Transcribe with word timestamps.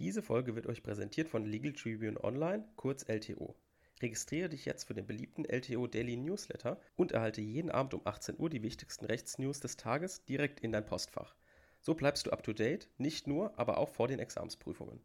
Diese 0.00 0.22
Folge 0.22 0.56
wird 0.56 0.66
euch 0.66 0.82
präsentiert 0.82 1.28
von 1.28 1.44
Legal 1.44 1.74
Tribune 1.74 2.24
Online, 2.24 2.66
kurz 2.76 3.04
LTO. 3.06 3.54
Registriere 4.00 4.48
dich 4.48 4.64
jetzt 4.64 4.84
für 4.84 4.94
den 4.94 5.06
beliebten 5.06 5.44
LTO 5.44 5.86
Daily 5.86 6.16
Newsletter 6.16 6.80
und 6.96 7.12
erhalte 7.12 7.42
jeden 7.42 7.70
Abend 7.70 7.92
um 7.92 8.00
18 8.06 8.36
Uhr 8.38 8.48
die 8.48 8.62
wichtigsten 8.62 9.04
Rechtsnews 9.04 9.60
des 9.60 9.76
Tages 9.76 10.24
direkt 10.24 10.60
in 10.60 10.72
dein 10.72 10.86
Postfach. 10.86 11.36
So 11.82 11.92
bleibst 11.92 12.26
du 12.26 12.30
up 12.30 12.42
to 12.42 12.54
date, 12.54 12.88
nicht 12.96 13.26
nur, 13.26 13.58
aber 13.58 13.76
auch 13.76 13.90
vor 13.90 14.08
den 14.08 14.20
Examsprüfungen. 14.20 15.02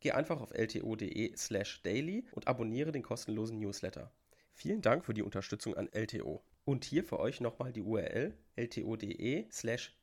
Geh 0.00 0.12
einfach 0.12 0.40
auf 0.40 0.54
lto.de/slash 0.54 1.82
daily 1.82 2.24
und 2.32 2.48
abonniere 2.48 2.90
den 2.90 3.02
kostenlosen 3.02 3.58
Newsletter. 3.58 4.10
Vielen 4.54 4.80
Dank 4.80 5.04
für 5.04 5.12
die 5.12 5.22
Unterstützung 5.22 5.76
an 5.76 5.90
LTO. 5.92 6.42
Und 6.64 6.86
hier 6.86 7.04
für 7.04 7.18
euch 7.18 7.42
nochmal 7.42 7.74
die 7.74 7.82
URL 7.82 8.32
lto.de/slash 8.56 9.94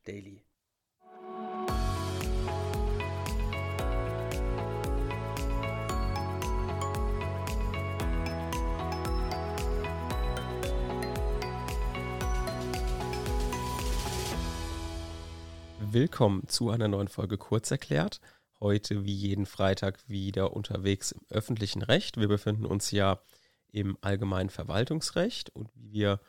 Willkommen 15.98 16.46
zu 16.46 16.68
einer 16.68 16.88
neuen 16.88 17.08
Folge 17.08 17.38
Kurzerklärt. 17.38 18.20
Heute 18.60 19.06
wie 19.06 19.14
jeden 19.14 19.46
Freitag 19.46 20.06
wieder 20.06 20.52
unterwegs 20.52 21.12
im 21.12 21.22
öffentlichen 21.30 21.80
Recht. 21.80 22.18
Wir 22.18 22.28
befinden 22.28 22.66
uns 22.66 22.90
ja 22.90 23.18
im 23.72 23.96
allgemeinen 24.02 24.50
Verwaltungsrecht 24.50 25.48
und 25.48 25.70
wie 25.74 25.92
wir 25.92 26.20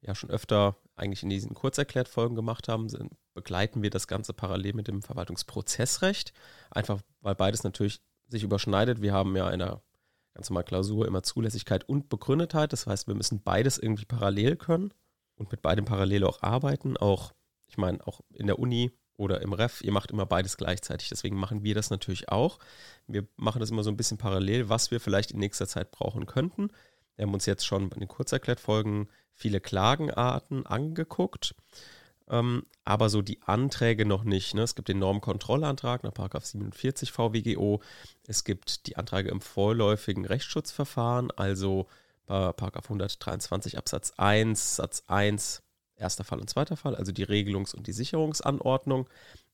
ja 0.00 0.14
schon 0.14 0.30
öfter 0.30 0.76
eigentlich 0.94 1.24
in 1.24 1.28
diesen 1.28 1.54
Kurzerklärt-Folgen 1.54 2.36
gemacht 2.36 2.68
haben, 2.68 2.88
sind, 2.88 3.16
begleiten 3.34 3.82
wir 3.82 3.90
das 3.90 4.06
Ganze 4.06 4.32
parallel 4.32 4.74
mit 4.74 4.86
dem 4.86 5.02
Verwaltungsprozessrecht. 5.02 6.32
Einfach 6.70 7.00
weil 7.20 7.34
beides 7.34 7.64
natürlich 7.64 8.00
sich 8.28 8.44
überschneidet. 8.44 9.02
Wir 9.02 9.12
haben 9.12 9.34
ja 9.34 9.48
in 9.50 9.60
einer 9.60 9.82
ganz 10.34 10.50
normalen 10.50 10.66
Klausur 10.66 11.04
immer 11.04 11.24
Zulässigkeit 11.24 11.82
und 11.88 12.08
Begründetheit. 12.08 12.72
Das 12.72 12.86
heißt, 12.86 13.08
wir 13.08 13.16
müssen 13.16 13.42
beides 13.42 13.76
irgendwie 13.76 14.04
parallel 14.04 14.54
können 14.54 14.94
und 15.34 15.50
mit 15.50 15.62
beidem 15.62 15.84
parallel 15.84 16.22
auch 16.22 16.44
arbeiten. 16.44 16.96
Auch, 16.96 17.32
ich 17.66 17.76
meine, 17.76 18.06
auch 18.06 18.20
in 18.32 18.46
der 18.46 18.60
Uni 18.60 18.92
oder 19.16 19.40
im 19.42 19.52
Ref, 19.52 19.82
ihr 19.82 19.92
macht 19.92 20.10
immer 20.10 20.26
beides 20.26 20.56
gleichzeitig. 20.56 21.08
Deswegen 21.08 21.36
machen 21.36 21.62
wir 21.62 21.74
das 21.74 21.90
natürlich 21.90 22.28
auch. 22.28 22.58
Wir 23.06 23.26
machen 23.36 23.60
das 23.60 23.70
immer 23.70 23.82
so 23.82 23.90
ein 23.90 23.96
bisschen 23.96 24.18
parallel, 24.18 24.68
was 24.68 24.90
wir 24.90 25.00
vielleicht 25.00 25.30
in 25.30 25.38
nächster 25.38 25.66
Zeit 25.66 25.90
brauchen 25.90 26.26
könnten. 26.26 26.70
Wir 27.16 27.26
haben 27.26 27.34
uns 27.34 27.46
jetzt 27.46 27.66
schon 27.66 27.90
in 27.90 28.00
den 28.00 28.08
Kurzerklärt-Folgen 28.08 29.08
viele 29.32 29.60
Klagenarten 29.60 30.66
angeguckt, 30.66 31.54
ähm, 32.28 32.64
aber 32.84 33.08
so 33.08 33.22
die 33.22 33.42
Anträge 33.42 34.04
noch 34.06 34.24
nicht. 34.24 34.54
Ne? 34.54 34.62
Es 34.62 34.74
gibt 34.74 34.88
den 34.88 34.98
Normkontrollantrag 34.98 36.02
nach 36.04 36.12
47 36.12 37.12
VWGO. 37.12 37.80
Es 38.26 38.44
gibt 38.44 38.86
die 38.86 38.96
Anträge 38.96 39.30
im 39.30 39.40
vorläufigen 39.40 40.26
Rechtsschutzverfahren, 40.26 41.30
also 41.30 41.86
bei 42.26 42.52
123 42.52 43.78
Absatz 43.78 44.12
1, 44.16 44.76
Satz 44.76 45.04
1 45.06 45.62
erster 45.96 46.24
Fall 46.24 46.40
und 46.40 46.50
zweiter 46.50 46.76
Fall, 46.76 46.94
also 46.94 47.12
die 47.12 47.26
Regelungs- 47.26 47.74
und 47.74 47.86
die 47.86 47.92
Sicherungsanordnung. 47.92 49.08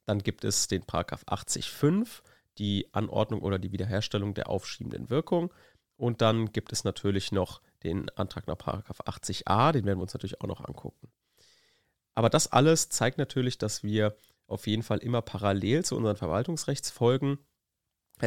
Dann 0.05 0.19
gibt 0.19 0.45
es 0.45 0.69
den 0.69 0.83
Paragraph 0.83 1.25
80.5, 1.25 2.23
die 2.59 2.89
Anordnung 2.93 3.43
oder 3.43 3.59
die 3.59 3.73
Wiederherstellung 3.73 4.35
der 4.35 4.48
aufschiebenden 4.48 5.11
Wirkung. 5.11 5.53
Und 5.97 6.20
dann 6.20 6.53
gibt 6.53 6.73
es 6.73 6.85
natürlich 6.85 7.33
noch 7.33 7.61
den 7.85 8.09
Antrag 8.11 8.47
nach 8.47 8.59
Paragraph 8.59 9.01
80a, 9.01 9.73
den 9.73 9.85
werden 9.85 9.98
wir 9.98 10.03
uns 10.03 10.15
natürlich 10.15 10.41
auch 10.41 10.48
noch 10.48 10.65
angucken. 10.65 11.09
Aber 12.15 12.29
das 12.29 12.51
alles 12.51 12.89
zeigt 12.89 13.19
natürlich, 13.19 13.59
dass 13.59 13.83
wir 13.83 14.17
auf 14.47 14.67
jeden 14.67 14.83
Fall 14.83 14.98
immer 14.98 15.23
parallel 15.23 15.85
zu 15.85 15.97
unseren 15.97 16.17
Verwaltungsrechtsfolgen 16.17 17.39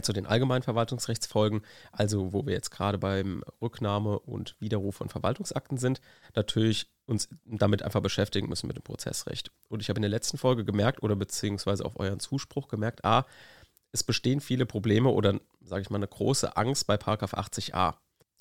zu 0.04 0.14
den 0.14 0.26
allgemeinen 0.26 0.64
Verwaltungsrechtsfolgen, 0.64 1.62
also 1.92 2.34
wo 2.34 2.46
wir 2.46 2.54
jetzt 2.54 2.72
gerade 2.72 2.98
beim 2.98 3.44
Rücknahme 3.62 4.20
und 4.20 4.56
Widerruf 4.60 4.96
von 4.96 5.10
Verwaltungsakten 5.10 5.78
sind, 5.78 6.02
natürlich 6.36 6.88
uns 7.06 7.30
damit 7.46 7.84
einfach 7.84 8.02
beschäftigen 8.02 8.50
müssen 8.50 8.68
mit 8.68 8.78
dem 8.78 8.84
Prozessrecht. 8.84 9.52
Und 9.70 9.82
ich 9.82 9.90
habe 9.90 9.98
in 9.98 10.04
der 10.04 10.10
letzten 10.10 10.38
Folge 10.38 10.66
gemerkt 10.66 11.04
oder 11.04 11.16
beziehungsweise 11.16 11.86
auf 11.86 12.00
euren 12.00 12.20
Zuspruch 12.20 12.68
gemerkt, 12.68 13.06
a, 13.06 13.26
es 13.92 14.04
bestehen 14.04 14.42
viele 14.42 14.66
Probleme 14.66 15.10
oder, 15.10 15.40
sage 15.62 15.82
ich 15.82 15.90
mal, 15.90 15.98
eine 15.98 16.08
große 16.08 16.58
Angst 16.58 16.86
bei 16.88 16.98
Paragraph 16.98 17.34
80a. 17.34 17.96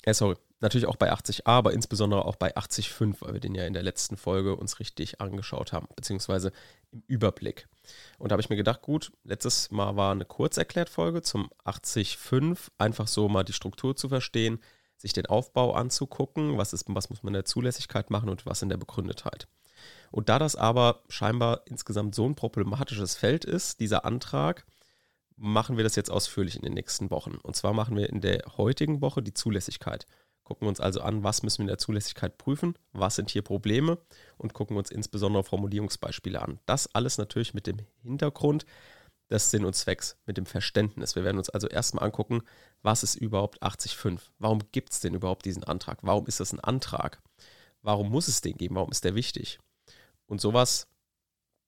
Äh, 0.05 0.13
sorry, 0.13 0.35
natürlich 0.59 0.85
auch 0.85 0.97
bei 0.97 1.11
80a, 1.11 1.41
aber 1.45 1.73
insbesondere 1.73 2.25
auch 2.25 2.35
bei 2.35 2.55
80.5, 2.55 3.15
weil 3.21 3.33
wir 3.33 3.39
den 3.39 3.55
ja 3.55 3.65
in 3.65 3.73
der 3.73 3.81
letzten 3.81 4.17
Folge 4.17 4.55
uns 4.55 4.79
richtig 4.79 5.19
angeschaut 5.19 5.73
haben, 5.73 5.87
beziehungsweise 5.95 6.51
im 6.91 7.01
Überblick. 7.07 7.67
Und 8.19 8.29
da 8.29 8.33
habe 8.33 8.41
ich 8.41 8.51
mir 8.51 8.55
gedacht, 8.55 8.83
gut, 8.83 9.11
letztes 9.23 9.71
Mal 9.71 9.95
war 9.95 10.11
eine 10.11 10.25
Kurzerklärt-Folge 10.25 11.23
zum 11.23 11.49
80.5, 11.65 12.69
einfach 12.77 13.07
so 13.07 13.27
mal 13.27 13.43
die 13.43 13.53
Struktur 13.53 13.95
zu 13.95 14.07
verstehen, 14.07 14.59
sich 14.97 15.11
den 15.11 15.25
Aufbau 15.25 15.73
anzugucken, 15.73 16.57
was, 16.59 16.71
ist, 16.71 16.85
was 16.87 17.09
muss 17.09 17.23
man 17.23 17.31
in 17.31 17.39
der 17.39 17.45
Zulässigkeit 17.45 18.11
machen 18.11 18.29
und 18.29 18.45
was 18.45 18.61
in 18.61 18.69
der 18.69 18.77
Begründetheit. 18.77 19.47
Und 20.11 20.29
da 20.29 20.37
das 20.37 20.55
aber 20.55 21.01
scheinbar 21.09 21.63
insgesamt 21.65 22.13
so 22.13 22.29
ein 22.29 22.35
problematisches 22.35 23.15
Feld 23.15 23.43
ist, 23.43 23.79
dieser 23.79 24.05
Antrag, 24.05 24.65
machen 25.37 25.77
wir 25.77 25.83
das 25.83 25.95
jetzt 25.95 26.11
ausführlich 26.11 26.55
in 26.55 26.61
den 26.61 26.73
nächsten 26.73 27.09
Wochen. 27.11 27.35
Und 27.43 27.55
zwar 27.55 27.73
machen 27.73 27.97
wir 27.97 28.09
in 28.09 28.21
der 28.21 28.41
heutigen 28.57 29.01
Woche 29.01 29.21
die 29.21 29.33
Zulässigkeit. 29.33 30.05
Gucken 30.43 30.67
uns 30.67 30.79
also 30.79 31.01
an, 31.01 31.23
was 31.23 31.41
müssen 31.41 31.59
wir 31.59 31.63
in 31.63 31.69
der 31.69 31.77
Zulässigkeit 31.77 32.37
prüfen, 32.37 32.77
was 32.93 33.15
sind 33.15 33.31
hier 33.31 33.41
Probleme 33.41 33.97
und 34.37 34.53
gucken 34.53 34.77
uns 34.77 34.91
insbesondere 34.91 35.43
Formulierungsbeispiele 35.43 36.41
an. 36.41 36.59
Das 36.67 36.93
alles 36.93 37.17
natürlich 37.17 37.53
mit 37.53 37.65
dem 37.65 37.77
Hintergrund 38.03 38.65
des 39.31 39.49
Sinn 39.49 39.65
und 39.65 39.75
Zwecks, 39.75 40.17
mit 40.27 40.37
dem 40.37 40.45
Verständnis. 40.45 41.15
Wir 41.15 41.23
werden 41.23 41.39
uns 41.39 41.49
also 41.49 41.67
erstmal 41.67 42.05
angucken, 42.05 42.43
was 42.83 43.01
ist 43.01 43.15
überhaupt 43.15 43.63
80.5? 43.63 44.19
Warum 44.37 44.59
gibt 44.71 44.93
es 44.93 44.99
denn 44.99 45.15
überhaupt 45.15 45.45
diesen 45.45 45.63
Antrag? 45.63 45.99
Warum 46.03 46.27
ist 46.27 46.39
das 46.39 46.53
ein 46.53 46.59
Antrag? 46.59 47.21
Warum 47.81 48.09
muss 48.09 48.27
es 48.27 48.41
den 48.41 48.55
geben? 48.55 48.75
Warum 48.75 48.91
ist 48.91 49.03
der 49.03 49.15
wichtig? 49.15 49.59
Und 50.27 50.41
sowas 50.41 50.87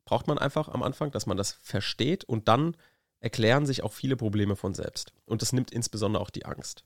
braucht 0.06 0.28
man 0.28 0.38
einfach 0.38 0.68
am 0.70 0.84
Anfang, 0.84 1.12
dass 1.12 1.26
man 1.26 1.38
das 1.38 1.52
versteht 1.52 2.24
und 2.26 2.48
dann 2.48 2.78
erklären 3.20 3.66
sich 3.66 3.84
auch 3.84 3.94
viele 3.94 4.16
Probleme 4.16 4.56
von 4.56 4.74
selbst. 4.74 5.14
Und 5.26 5.42
das 5.42 5.54
nimmt 5.54 5.72
insbesondere 5.72 6.22
auch 6.22 6.30
die 6.30 6.46
Angst. 6.46 6.84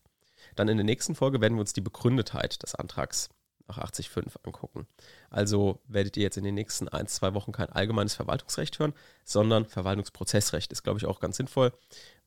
Dann 0.56 0.68
in 0.68 0.78
der 0.78 0.86
nächsten 0.86 1.16
Folge 1.16 1.42
werden 1.42 1.56
wir 1.56 1.62
uns 1.62 1.74
die 1.74 1.82
Begründetheit 1.82 2.62
des 2.64 2.76
Antrags 2.76 3.30
nach 3.68 3.78
80.5 3.78 4.36
angucken. 4.44 4.88
Also 5.30 5.80
werdet 5.88 6.18
ihr 6.18 6.24
jetzt 6.24 6.38
in 6.38 6.44
den 6.44 6.56
nächsten 6.56 6.88
ein, 6.90 7.08
zwei 7.08 7.34
Wochen 7.34 7.52
kein 7.52 7.70
allgemeines 7.70 8.16
Verwaltungsrecht 8.16 8.80
hören, 8.80 8.94
sondern 9.24 9.66
Verwaltungsprozessrecht. 9.66 10.72
Ist, 10.72 10.84
glaube 10.84 11.00
ich, 11.00 11.06
auch 11.06 11.20
ganz 11.20 11.38
sinnvoll, 11.38 11.72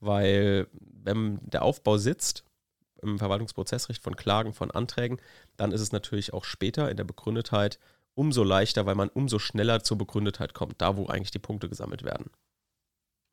weil 0.01 0.69
wenn 0.73 1.39
der 1.43 1.63
Aufbau 1.63 1.99
sitzt 1.99 2.45
im 3.03 3.19
Verwaltungsprozessrecht 3.19 4.03
von 4.03 4.17
Klagen, 4.17 4.55
von 4.55 4.71
Anträgen, 4.71 5.21
dann 5.57 5.73
ist 5.73 5.83
es 5.83 5.93
natürlich 5.93 6.33
auch 6.33 6.45
später 6.45 6.91
in 6.91 6.97
der 6.97 7.05
Begründetheit 7.05 7.79
umso 8.15 8.45
leichter, 8.45 8.87
weil 8.87 8.95
man 8.95 9.09
umso 9.09 9.39
schneller 9.39 9.83
zur 9.83 9.99
Begründetheit 9.99 10.55
kommt, 10.55 10.81
da 10.81 10.97
wo 10.97 11.07
eigentlich 11.07 11.33
die 11.33 11.39
Punkte 11.39 11.69
gesammelt 11.69 12.05
werden. 12.05 12.31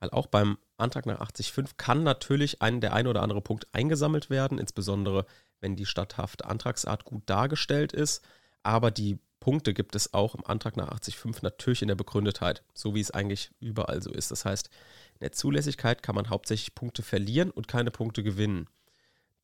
Weil 0.01 0.09
auch 0.09 0.27
beim 0.27 0.57
Antrag 0.77 1.05
nach 1.05 1.21
80.5 1.21 1.71
kann 1.77 2.03
natürlich 2.03 2.61
ein, 2.61 2.81
der 2.81 2.93
ein 2.93 3.07
oder 3.07 3.21
andere 3.21 3.41
Punkt 3.41 3.67
eingesammelt 3.71 4.29
werden, 4.29 4.57
insbesondere 4.57 5.25
wenn 5.61 5.75
die 5.75 5.85
statthafte 5.85 6.45
Antragsart 6.45 7.05
gut 7.05 7.21
dargestellt 7.27 7.93
ist. 7.93 8.25
Aber 8.63 8.89
die 8.89 9.19
Punkte 9.39 9.73
gibt 9.73 9.95
es 9.95 10.13
auch 10.13 10.33
im 10.33 10.45
Antrag 10.45 10.75
nach 10.75 10.89
80.5 10.89 11.39
natürlich 11.43 11.83
in 11.83 11.87
der 11.87 11.95
Begründetheit, 11.95 12.63
so 12.73 12.95
wie 12.95 12.99
es 12.99 13.11
eigentlich 13.11 13.51
überall 13.59 14.01
so 14.01 14.11
ist. 14.11 14.31
Das 14.31 14.43
heißt, 14.43 14.69
in 15.13 15.19
der 15.21 15.31
Zulässigkeit 15.33 16.01
kann 16.01 16.15
man 16.15 16.29
hauptsächlich 16.29 16.73
Punkte 16.73 17.03
verlieren 17.03 17.51
und 17.51 17.67
keine 17.67 17.91
Punkte 17.91 18.23
gewinnen. 18.23 18.67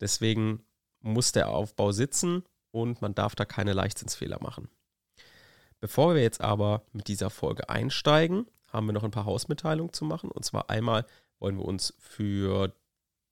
Deswegen 0.00 0.64
muss 1.00 1.30
der 1.30 1.50
Aufbau 1.50 1.92
sitzen 1.92 2.42
und 2.72 3.00
man 3.00 3.14
darf 3.14 3.36
da 3.36 3.44
keine 3.44 3.72
Leichtsinnsfehler 3.74 4.42
machen. 4.42 4.68
Bevor 5.80 6.16
wir 6.16 6.22
jetzt 6.22 6.40
aber 6.40 6.82
mit 6.92 7.06
dieser 7.06 7.30
Folge 7.30 7.68
einsteigen, 7.68 8.46
haben 8.68 8.86
wir 8.86 8.92
noch 8.92 9.04
ein 9.04 9.10
paar 9.10 9.24
Hausmitteilungen 9.24 9.92
zu 9.92 10.04
machen. 10.04 10.30
Und 10.30 10.44
zwar 10.44 10.70
einmal 10.70 11.06
wollen 11.38 11.56
wir 11.56 11.64
uns 11.64 11.94
für 11.98 12.72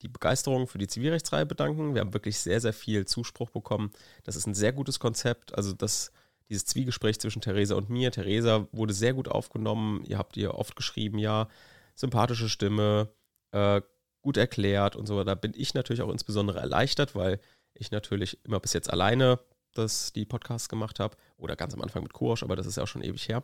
die 0.01 0.07
Begeisterung 0.07 0.67
für 0.67 0.77
die 0.77 0.87
Zivilrechtsreihe 0.87 1.45
bedanken. 1.45 1.93
Wir 1.93 2.01
haben 2.01 2.13
wirklich 2.13 2.37
sehr, 2.39 2.61
sehr 2.61 2.73
viel 2.73 3.05
Zuspruch 3.05 3.49
bekommen. 3.49 3.91
Das 4.23 4.35
ist 4.35 4.45
ein 4.47 4.53
sehr 4.53 4.73
gutes 4.73 4.99
Konzept. 4.99 5.55
Also 5.55 5.73
das, 5.73 6.11
dieses 6.49 6.65
Zwiegespräch 6.65 7.19
zwischen 7.19 7.41
Theresa 7.41 7.75
und 7.75 7.89
mir. 7.89 8.11
Theresa 8.11 8.67
wurde 8.71 8.93
sehr 8.93 9.13
gut 9.13 9.27
aufgenommen. 9.27 10.03
Ihr 10.05 10.17
habt 10.17 10.37
ihr 10.37 10.53
oft 10.53 10.75
geschrieben, 10.75 11.17
ja, 11.17 11.47
sympathische 11.95 12.49
Stimme, 12.49 13.09
äh, 13.51 13.81
gut 14.21 14.37
erklärt 14.37 14.95
und 14.95 15.07
so. 15.07 15.23
Da 15.23 15.35
bin 15.35 15.53
ich 15.55 15.73
natürlich 15.73 16.01
auch 16.01 16.11
insbesondere 16.11 16.59
erleichtert, 16.59 17.15
weil 17.15 17.39
ich 17.73 17.91
natürlich 17.91 18.37
immer 18.45 18.59
bis 18.59 18.73
jetzt 18.73 18.91
alleine 18.91 19.39
das, 19.73 20.13
die 20.13 20.25
Podcasts 20.25 20.69
gemacht 20.69 20.99
habe. 20.99 21.17
Oder 21.37 21.55
ganz 21.55 21.73
am 21.73 21.81
Anfang 21.81 22.03
mit 22.03 22.13
Kurosch, 22.13 22.43
aber 22.43 22.55
das 22.55 22.67
ist 22.67 22.77
ja 22.77 22.83
auch 22.83 22.87
schon 22.87 23.03
ewig 23.03 23.27
her. 23.29 23.41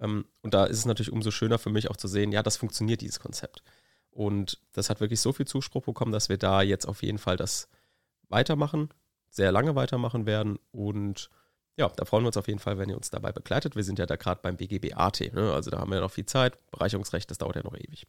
Ähm, 0.00 0.26
und 0.42 0.54
da 0.54 0.64
ist 0.64 0.78
es 0.78 0.84
natürlich 0.86 1.12
umso 1.12 1.30
schöner 1.30 1.58
für 1.58 1.70
mich 1.70 1.90
auch 1.90 1.96
zu 1.96 2.08
sehen, 2.08 2.32
ja, 2.32 2.42
das 2.42 2.56
funktioniert, 2.56 3.00
dieses 3.00 3.20
Konzept. 3.20 3.62
Und 4.10 4.60
das 4.72 4.90
hat 4.90 5.00
wirklich 5.00 5.20
so 5.20 5.32
viel 5.32 5.46
Zuspruch 5.46 5.84
bekommen, 5.84 6.12
dass 6.12 6.28
wir 6.28 6.38
da 6.38 6.62
jetzt 6.62 6.86
auf 6.86 7.02
jeden 7.02 7.18
Fall 7.18 7.36
das 7.36 7.68
weitermachen, 8.28 8.90
sehr 9.30 9.52
lange 9.52 9.74
weitermachen 9.74 10.26
werden. 10.26 10.58
Und 10.70 11.30
ja, 11.76 11.88
da 11.88 12.04
freuen 12.04 12.24
wir 12.24 12.28
uns 12.28 12.36
auf 12.36 12.48
jeden 12.48 12.58
Fall, 12.58 12.78
wenn 12.78 12.88
ihr 12.88 12.96
uns 12.96 13.10
dabei 13.10 13.30
begleitet. 13.32 13.76
Wir 13.76 13.84
sind 13.84 13.98
ja 13.98 14.06
da 14.06 14.16
gerade 14.16 14.40
beim 14.42 14.56
BGB-AT, 14.56 15.32
ne? 15.32 15.52
also 15.52 15.70
da 15.70 15.78
haben 15.78 15.92
wir 15.92 16.00
noch 16.00 16.10
viel 16.10 16.26
Zeit. 16.26 16.58
Bereicherungsrecht, 16.70 17.30
das 17.30 17.38
dauert 17.38 17.56
ja 17.56 17.62
noch 17.62 17.76
ewig. 17.76 18.06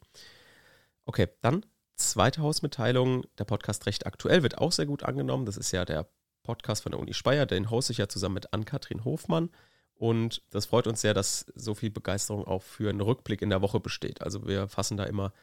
Okay, 1.05 1.27
dann 1.41 1.65
zweite 1.95 2.41
Hausmitteilung, 2.41 3.25
der 3.37 3.43
Podcast 3.43 3.85
Recht 3.85 4.07
aktuell, 4.07 4.41
wird 4.41 4.57
auch 4.57 4.71
sehr 4.71 4.85
gut 4.85 5.03
angenommen. 5.03 5.45
Das 5.45 5.57
ist 5.57 5.71
ja 5.71 5.85
der 5.85 6.07
Podcast 6.43 6.83
von 6.83 6.93
der 6.93 6.99
Uni 6.99 7.13
Speyer, 7.13 7.45
den 7.45 7.69
hoste 7.69 7.91
ich 7.91 7.99
ja 7.99 8.07
zusammen 8.07 8.35
mit 8.35 8.53
Ann-Kathrin 8.53 9.05
Hofmann. 9.05 9.51
Und 9.99 10.41
das 10.49 10.65
freut 10.65 10.87
uns 10.87 11.01
sehr, 11.01 11.13
dass 11.13 11.45
so 11.55 11.75
viel 11.75 11.89
Begeisterung 11.89 12.47
auch 12.47 12.63
für 12.63 12.89
einen 12.89 13.01
Rückblick 13.01 13.41
in 13.41 13.49
der 13.49 13.61
Woche 13.61 13.81
besteht. 13.81 14.21
Also 14.21 14.47
wir 14.47 14.69
fassen 14.69 14.95
da 14.95 15.03
immer 15.03 15.33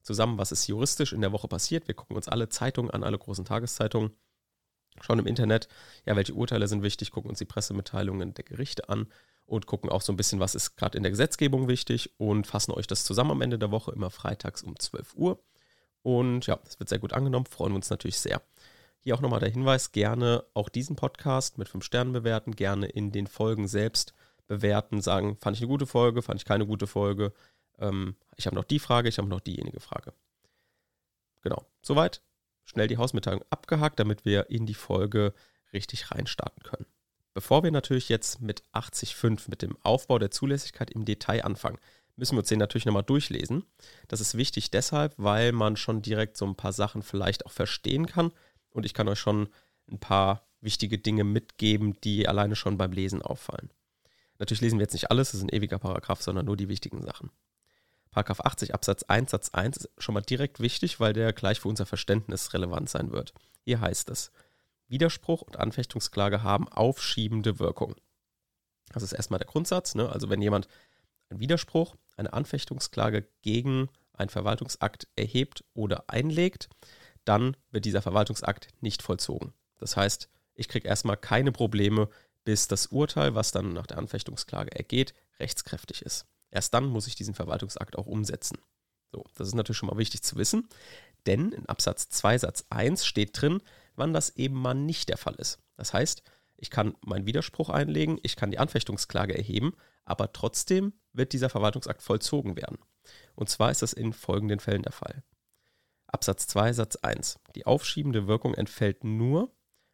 zusammen, 0.00 0.38
was 0.38 0.52
ist 0.52 0.66
juristisch 0.66 1.12
in 1.12 1.20
der 1.20 1.32
Woche 1.32 1.48
passiert. 1.48 1.86
Wir 1.86 1.94
gucken 1.94 2.16
uns 2.16 2.26
alle 2.26 2.48
Zeitungen 2.48 2.90
an, 2.90 3.04
alle 3.04 3.18
großen 3.18 3.44
Tageszeitungen, 3.44 4.12
schauen 5.02 5.18
im 5.18 5.26
Internet, 5.26 5.68
ja, 6.06 6.16
welche 6.16 6.32
Urteile 6.32 6.66
sind 6.66 6.82
wichtig, 6.82 7.10
gucken 7.10 7.28
uns 7.28 7.40
die 7.40 7.44
Pressemitteilungen 7.44 8.32
der 8.32 8.44
Gerichte 8.44 8.88
an 8.88 9.06
und 9.44 9.66
gucken 9.66 9.90
auch 9.90 10.00
so 10.00 10.14
ein 10.14 10.16
bisschen, 10.16 10.40
was 10.40 10.54
ist 10.54 10.76
gerade 10.76 10.96
in 10.96 11.02
der 11.02 11.10
Gesetzgebung 11.10 11.68
wichtig 11.68 12.14
und 12.16 12.46
fassen 12.46 12.72
euch 12.72 12.86
das 12.86 13.04
zusammen 13.04 13.32
am 13.32 13.42
Ende 13.42 13.58
der 13.58 13.70
Woche, 13.70 13.92
immer 13.92 14.08
freitags 14.08 14.62
um 14.62 14.78
12 14.78 15.14
Uhr. 15.14 15.44
Und 16.00 16.46
ja, 16.46 16.56
das 16.64 16.78
wird 16.78 16.88
sehr 16.88 17.00
gut 17.00 17.12
angenommen, 17.12 17.44
freuen 17.44 17.72
wir 17.72 17.76
uns 17.76 17.90
natürlich 17.90 18.18
sehr. 18.18 18.40
Hier 19.06 19.14
auch 19.14 19.20
nochmal 19.20 19.38
der 19.38 19.50
Hinweis, 19.50 19.92
gerne 19.92 20.44
auch 20.52 20.68
diesen 20.68 20.96
Podcast 20.96 21.58
mit 21.58 21.68
5 21.68 21.84
Sternen 21.84 22.12
bewerten, 22.12 22.56
gerne 22.56 22.88
in 22.88 23.12
den 23.12 23.28
Folgen 23.28 23.68
selbst 23.68 24.14
bewerten, 24.48 25.00
sagen, 25.00 25.36
fand 25.36 25.56
ich 25.56 25.62
eine 25.62 25.68
gute 25.68 25.86
Folge, 25.86 26.22
fand 26.22 26.40
ich 26.40 26.44
keine 26.44 26.66
gute 26.66 26.88
Folge, 26.88 27.32
ähm, 27.78 28.16
ich 28.34 28.46
habe 28.46 28.56
noch 28.56 28.64
die 28.64 28.80
Frage, 28.80 29.08
ich 29.08 29.18
habe 29.18 29.28
noch 29.28 29.38
diejenige 29.38 29.78
Frage. 29.78 30.12
Genau, 31.42 31.64
soweit. 31.82 32.20
Schnell 32.64 32.88
die 32.88 32.96
Hausmitteilung 32.96 33.44
abgehakt, 33.48 34.00
damit 34.00 34.24
wir 34.24 34.50
in 34.50 34.66
die 34.66 34.74
Folge 34.74 35.34
richtig 35.72 36.10
reinstarten 36.10 36.64
können. 36.64 36.86
Bevor 37.32 37.62
wir 37.62 37.70
natürlich 37.70 38.08
jetzt 38.08 38.40
mit 38.40 38.64
80.5, 38.72 39.48
mit 39.48 39.62
dem 39.62 39.78
Aufbau 39.84 40.18
der 40.18 40.32
Zulässigkeit 40.32 40.90
im 40.90 41.04
Detail 41.04 41.44
anfangen, 41.44 41.78
müssen 42.16 42.34
wir 42.34 42.40
uns 42.40 42.48
den 42.48 42.58
natürlich 42.58 42.86
nochmal 42.86 43.04
durchlesen. 43.04 43.66
Das 44.08 44.20
ist 44.20 44.36
wichtig 44.36 44.72
deshalb, 44.72 45.14
weil 45.16 45.52
man 45.52 45.76
schon 45.76 46.02
direkt 46.02 46.36
so 46.36 46.44
ein 46.44 46.56
paar 46.56 46.72
Sachen 46.72 47.02
vielleicht 47.02 47.46
auch 47.46 47.52
verstehen 47.52 48.06
kann. 48.06 48.32
Und 48.76 48.84
ich 48.84 48.92
kann 48.92 49.08
euch 49.08 49.18
schon 49.18 49.48
ein 49.90 49.98
paar 49.98 50.46
wichtige 50.60 50.98
Dinge 50.98 51.24
mitgeben, 51.24 51.98
die 52.04 52.28
alleine 52.28 52.56
schon 52.56 52.76
beim 52.76 52.92
Lesen 52.92 53.22
auffallen. 53.22 53.70
Natürlich 54.38 54.60
lesen 54.60 54.78
wir 54.78 54.82
jetzt 54.82 54.92
nicht 54.92 55.10
alles, 55.10 55.30
das 55.30 55.40
ist 55.40 55.44
ein 55.44 55.54
ewiger 55.54 55.78
Paragraph, 55.78 56.20
sondern 56.20 56.44
nur 56.44 56.58
die 56.58 56.68
wichtigen 56.68 57.00
Sachen. 57.00 57.30
Paragraph 58.10 58.40
80 58.40 58.74
Absatz 58.74 59.02
1 59.04 59.30
Satz 59.30 59.48
1 59.54 59.78
ist 59.78 59.90
schon 59.96 60.12
mal 60.12 60.20
direkt 60.20 60.60
wichtig, 60.60 61.00
weil 61.00 61.14
der 61.14 61.32
gleich 61.32 61.60
für 61.60 61.68
unser 61.68 61.86
Verständnis 61.86 62.52
relevant 62.52 62.90
sein 62.90 63.12
wird. 63.12 63.32
Hier 63.62 63.80
heißt 63.80 64.10
es, 64.10 64.30
Widerspruch 64.88 65.40
und 65.40 65.58
Anfechtungsklage 65.58 66.42
haben 66.42 66.68
aufschiebende 66.68 67.58
Wirkung. 67.58 67.94
Das 68.92 69.02
ist 69.02 69.12
erstmal 69.12 69.38
der 69.38 69.48
Grundsatz. 69.48 69.94
Ne? 69.94 70.10
Also 70.10 70.28
wenn 70.28 70.42
jemand 70.42 70.68
einen 71.30 71.40
Widerspruch, 71.40 71.96
eine 72.18 72.34
Anfechtungsklage 72.34 73.26
gegen 73.40 73.88
einen 74.12 74.28
Verwaltungsakt 74.28 75.08
erhebt 75.16 75.64
oder 75.72 76.04
einlegt, 76.08 76.68
dann 77.28 77.56
wird 77.70 77.84
dieser 77.84 78.02
Verwaltungsakt 78.02 78.68
nicht 78.80 79.02
vollzogen. 79.02 79.52
Das 79.78 79.96
heißt, 79.96 80.28
ich 80.54 80.68
kriege 80.68 80.88
erstmal 80.88 81.16
keine 81.16 81.52
Probleme, 81.52 82.08
bis 82.44 82.68
das 82.68 82.86
Urteil, 82.86 83.34
was 83.34 83.50
dann 83.50 83.72
nach 83.72 83.86
der 83.86 83.98
Anfechtungsklage 83.98 84.74
ergeht, 84.74 85.14
rechtskräftig 85.38 86.02
ist. 86.02 86.26
Erst 86.50 86.72
dann 86.74 86.86
muss 86.86 87.06
ich 87.06 87.16
diesen 87.16 87.34
Verwaltungsakt 87.34 87.96
auch 87.98 88.06
umsetzen. 88.06 88.58
So, 89.12 89.24
das 89.36 89.48
ist 89.48 89.54
natürlich 89.54 89.78
schon 89.78 89.88
mal 89.88 89.98
wichtig 89.98 90.22
zu 90.22 90.36
wissen, 90.36 90.68
denn 91.26 91.52
in 91.52 91.66
Absatz 91.66 92.08
2 92.08 92.38
Satz 92.38 92.64
1 92.70 93.04
steht 93.04 93.40
drin, 93.40 93.60
wann 93.96 94.12
das 94.12 94.30
eben 94.36 94.54
mal 94.54 94.74
nicht 94.74 95.08
der 95.08 95.18
Fall 95.18 95.34
ist. 95.34 95.58
Das 95.76 95.92
heißt, 95.92 96.22
ich 96.56 96.70
kann 96.70 96.94
meinen 97.04 97.26
Widerspruch 97.26 97.68
einlegen, 97.68 98.18
ich 98.22 98.36
kann 98.36 98.50
die 98.50 98.58
Anfechtungsklage 98.58 99.36
erheben, 99.36 99.74
aber 100.04 100.32
trotzdem 100.32 100.94
wird 101.12 101.32
dieser 101.32 101.50
Verwaltungsakt 101.50 102.02
vollzogen 102.02 102.56
werden. 102.56 102.78
Und 103.34 103.50
zwar 103.50 103.70
ist 103.70 103.82
das 103.82 103.92
in 103.92 104.12
folgenden 104.12 104.60
Fällen 104.60 104.82
der 104.82 104.92
Fall. 104.92 105.22
Absatz 106.06 106.46
2 106.46 106.72
Satz 106.72 106.96
1. 106.96 107.38
Die 107.54 107.66
aufschiebende 107.66 108.26
Wirkung 108.26 108.54
entfällt 108.54 109.04
nur 109.04 109.52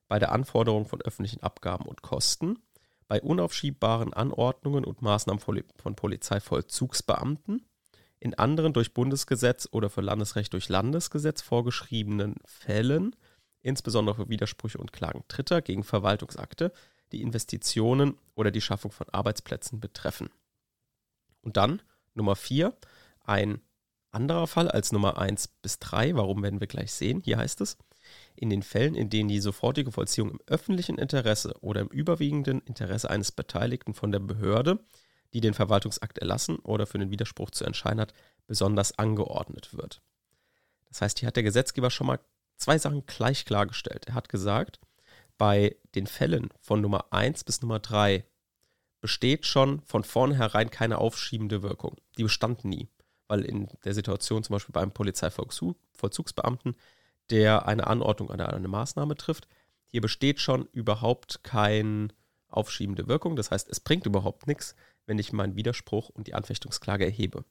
bei 0.09 0.19
der 0.19 0.33
Anforderung 0.33 0.87
von 0.87 1.01
öffentlichen 1.03 1.43
Abgaben 1.43 1.87
und 1.87 2.03
Kosten, 2.03 2.59
bei 3.09 3.21
unaufschiebbaren 3.21 4.13
Anordnungen 4.13 4.85
und 4.85 5.03
Maßnahmen 5.03 5.41
von 5.41 5.97
Polizeivollzugsbeamten, 5.97 7.67
in 8.21 8.35
anderen 8.35 8.73
durch 8.73 8.95
Bundesgesetz 8.95 9.69
oder 9.73 9.91
für 9.91 10.01
Landesrecht 10.01 10.53
durch 10.53 10.69
Landesgesetz 10.69 11.43
vorgeschriebenen 11.43 12.37
Fällen 12.45 13.17
insbesondere 13.63 14.17
für 14.17 14.29
Widersprüche 14.29 14.79
und 14.79 14.93
Klagen 14.93 15.25
Dritter 15.29 15.63
gegen 15.63 15.85
Verwaltungsakte, 15.85 16.73
die 17.13 17.23
Investitionen 17.23 18.19
oder 18.35 18.51
die 18.51 18.61
Schaffung 18.61 18.91
von 18.91 19.09
Arbeitsplätzen 19.11 19.81
betreffen. 19.81 20.31
Und 21.41 21.57
dann 21.57 21.83
Nummer 22.15 22.37
4, 22.37 22.77
ein 23.25 23.61
anderer 24.13 24.47
Fall 24.47 24.71
als 24.71 24.93
Nummer 24.93 25.19
1 25.19 25.49
bis 25.49 25.79
3, 25.79 26.15
warum 26.15 26.43
werden 26.43 26.61
wir 26.61 26.67
gleich 26.67 26.93
sehen. 26.93 27.21
Hier 27.25 27.39
heißt 27.39 27.61
es, 27.61 27.77
in 28.35 28.51
den 28.51 28.63
Fällen, 28.63 28.95
in 28.95 29.11
denen 29.11 29.29
die 29.29 29.41
sofortige 29.41 29.93
Vollziehung 29.93 30.31
im 30.31 30.41
öffentlichen 30.47 30.99
Interesse 30.99 31.55
oder 31.61 31.81
im 31.81 31.89
überwiegenden 31.89 32.61
Interesse 32.63 33.11
eines 33.11 33.33
Beteiligten 33.33 33.95
von 33.95 34.13
der 34.13 34.21
Behörde, 34.21 34.81
die 35.33 35.41
den 35.41 35.55
Verwaltungsakt 35.55 36.19
erlassen 36.19 36.57
oder 36.57 36.87
für 36.87 36.99
den 36.99 37.11
Widerspruch 37.11 37.51
zu 37.51 37.65
entscheiden 37.65 38.01
hat, 38.01 38.13
besonders 38.47 38.99
angeordnet 38.99 39.77
wird. 39.77 40.03
Das 40.89 41.01
heißt, 41.01 41.19
hier 41.21 41.29
hat 41.29 41.37
der 41.37 41.43
Gesetzgeber 41.43 41.91
schon 41.91 42.07
mal 42.07 42.21
zwei 42.57 42.79
Sachen 42.79 43.07
gleich 43.07 43.45
klargestellt. 43.45 44.07
Er 44.09 44.15
hat 44.15 44.29
gesagt, 44.29 44.79
bei 45.39 45.77
den 45.95 46.07
Fällen 46.07 46.51
von 46.61 46.81
Nummer 46.81 47.07
1 47.13 47.45
bis 47.45 47.63
Nummer 47.63 47.79
3 47.79 48.25
besteht 49.01 49.47
schon 49.47 49.81
von 49.83 50.05
vornherein 50.05 50.71
keine 50.71 50.99
aufschiebende 50.99 51.63
Wirkung. 51.63 51.97
Die 52.19 52.23
bestand 52.23 52.65
nie, 52.65 52.89
weil 53.33 53.47
in 53.47 53.67
der 53.85 53.95
Situation 53.95 54.45
zum 54.45 54.53
Beispiel 54.53 54.75
beim 54.75 54.93
Polizeivollzugsbeamten, 54.93 56.77
der 57.31 57.67
eine 57.67 57.87
Anordnung 57.87 58.29
oder 58.29 58.53
eine 58.53 58.69
Maßnahme 58.69 59.15
trifft, 59.15 59.49
hier 59.87 60.03
besteht 60.03 60.39
schon 60.39 60.69
überhaupt 60.73 61.43
keine 61.43 62.09
aufschiebende 62.49 63.09
Wirkung. 63.09 63.35
Das 63.35 63.51
heißt, 63.51 63.71
es 63.71 63.81
bringt 63.81 64.05
überhaupt 64.05 64.47
nichts, 64.47 64.77
wenn 65.07 65.19
ich 65.19 65.33
meinen 65.33 65.57
Widerspruch 65.57 66.11
und 66.11 66.27
die 66.27 66.35
Anfechtungsklage 66.35 67.07
erhebe. 67.07 67.47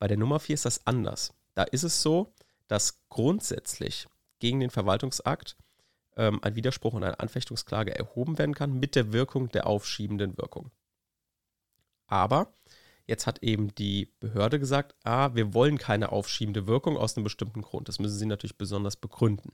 Bei 0.00 0.08
der 0.08 0.16
Nummer 0.16 0.40
4 0.40 0.54
ist 0.54 0.64
das 0.64 0.84
anders. 0.84 1.32
Da 1.54 1.62
ist 1.62 1.84
es 1.84 2.02
so, 2.02 2.34
dass 2.66 2.98
grundsätzlich 3.08 4.08
gegen 4.40 4.58
den 4.58 4.70
Verwaltungsakt 4.70 5.56
ähm, 6.16 6.40
ein 6.42 6.56
Widerspruch 6.56 6.92
und 6.92 7.04
eine 7.04 7.20
Anfechtungsklage 7.20 7.96
erhoben 7.96 8.36
werden 8.36 8.56
kann 8.56 8.80
mit 8.80 8.96
der 8.96 9.12
Wirkung 9.12 9.48
der 9.50 9.68
aufschiebenden 9.68 10.36
Wirkung. 10.36 10.72
Aber 12.08 12.52
jetzt 13.06 13.26
hat 13.26 13.42
eben 13.42 13.74
die 13.74 14.12
Behörde 14.20 14.58
gesagt, 14.58 14.94
ah, 15.04 15.34
wir 15.34 15.54
wollen 15.54 15.78
keine 15.78 16.12
aufschiebende 16.12 16.66
Wirkung 16.66 16.96
aus 16.96 17.16
einem 17.16 17.24
bestimmten 17.24 17.62
Grund. 17.62 17.88
Das 17.88 17.98
müssen 17.98 18.18
sie 18.18 18.26
natürlich 18.26 18.58
besonders 18.58 18.96
begründen. 18.96 19.52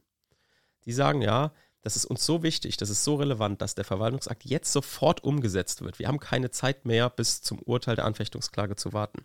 Die 0.84 0.92
sagen, 0.92 1.22
ja, 1.22 1.52
das 1.82 1.96
ist 1.96 2.04
uns 2.04 2.24
so 2.24 2.42
wichtig, 2.42 2.76
das 2.76 2.90
ist 2.90 3.04
so 3.04 3.16
relevant, 3.16 3.62
dass 3.62 3.74
der 3.74 3.84
Verwaltungsakt 3.84 4.44
jetzt 4.44 4.72
sofort 4.72 5.24
umgesetzt 5.24 5.82
wird. 5.82 5.98
Wir 5.98 6.08
haben 6.08 6.20
keine 6.20 6.50
Zeit 6.50 6.84
mehr, 6.84 7.08
bis 7.08 7.40
zum 7.40 7.58
Urteil 7.60 7.96
der 7.96 8.04
Anfechtungsklage 8.04 8.76
zu 8.76 8.92
warten. 8.92 9.24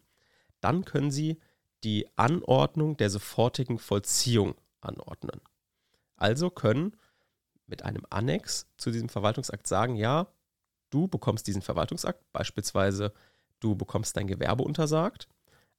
Dann 0.62 0.86
können 0.86 1.12
sie 1.12 1.40
die 1.84 2.08
Anordnung 2.16 2.98
der 2.98 3.10
sofortigen 3.10 3.78
Vollziehung 3.78 4.56
anordnen. 4.80 5.42
Also 6.16 6.50
können 6.50 6.96
mit 7.68 7.84
einem 7.84 8.06
Annex 8.10 8.68
zu 8.78 8.92
diesem 8.92 9.10
Verwaltungsakt 9.10 9.68
sagen, 9.68 9.96
ja, 9.96 10.28
du 10.90 11.08
bekommst 11.08 11.48
diesen 11.48 11.62
Verwaltungsakt, 11.62 12.24
beispielsweise 12.32 13.14
du 13.60 13.76
bekommst 13.76 14.18
dein 14.18 14.28
Gewerbe 14.28 14.64
untersagt, 14.64 15.28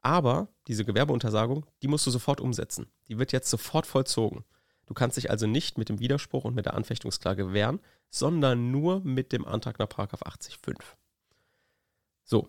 aber 0.02 0.48
diese 0.68 0.84
Gewerbeuntersagung, 0.84 1.66
die 1.82 1.88
musst 1.88 2.06
du 2.06 2.10
sofort 2.10 2.40
umsetzen. 2.40 2.86
Die 3.08 3.18
wird 3.18 3.32
jetzt 3.32 3.50
sofort 3.50 3.86
vollzogen. 3.86 4.44
Du 4.86 4.94
kannst 4.94 5.16
dich 5.16 5.30
also 5.30 5.46
nicht 5.46 5.78
mit 5.78 5.88
dem 5.88 5.98
Widerspruch 5.98 6.44
und 6.44 6.54
mit 6.54 6.66
der 6.66 6.74
Anfechtungsklage 6.74 7.52
wehren, 7.52 7.80
sondern 8.08 8.70
nur 8.70 9.00
mit 9.00 9.32
dem 9.32 9.44
Antrag 9.44 9.78
nach 9.78 9.88
80.5. 9.88 10.76
So. 12.22 12.48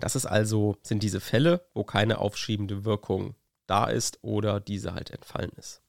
Das 0.00 0.16
ist 0.16 0.26
also, 0.26 0.76
sind 0.82 1.02
diese 1.02 1.20
Fälle, 1.20 1.66
wo 1.72 1.84
keine 1.84 2.18
aufschiebende 2.18 2.84
Wirkung 2.84 3.36
da 3.66 3.86
ist 3.86 4.18
oder 4.22 4.60
diese 4.60 4.94
halt 4.94 5.10
entfallen 5.10 5.52
ist. 5.56 5.82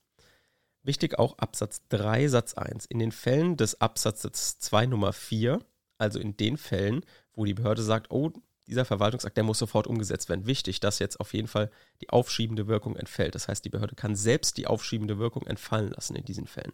Wichtig 0.84 1.18
auch 1.18 1.38
Absatz 1.40 1.82
3 1.90 2.28
Satz 2.28 2.54
1. 2.54 2.86
In 2.86 3.00
den 3.00 3.12
Fällen 3.12 3.58
des 3.58 3.82
Absatzes 3.82 4.60
2 4.60 4.86
Nummer 4.86 5.14
4, 5.14 5.60
also 5.98 6.20
in 6.20 6.38
den 6.38 6.58
Fällen, 6.58 7.04
wo 7.36 7.46
die 7.46 7.54
Behörde 7.54 7.82
sagt, 7.82 8.12
oh, 8.12 8.32
dieser 8.68 8.86
Verwaltungsakt, 8.86 9.38
der 9.38 9.44
muss 9.44 9.60
sofort 9.60 9.88
umgesetzt 9.88 10.28
werden. 10.30 10.48
Wichtig, 10.48 10.80
dass 10.80 11.00
jetzt 11.00 11.20
auf 11.20 11.34
jeden 11.34 11.48
Fall 11.48 11.70
die 12.02 12.10
aufschiebende 12.10 12.68
Wirkung 12.68 12.96
entfällt. 12.96 13.36
Das 13.36 13.48
heißt, 13.48 13.64
die 13.64 13.70
Behörde 13.70 13.96
kann 13.96 14.16
selbst 14.16 14.58
die 14.58 14.68
aufschiebende 14.68 15.20
Wirkung 15.20 15.46
entfallen 15.46 15.92
lassen 15.92 16.16
in 16.16 16.26
diesen 16.26 16.48
Fällen. 16.48 16.74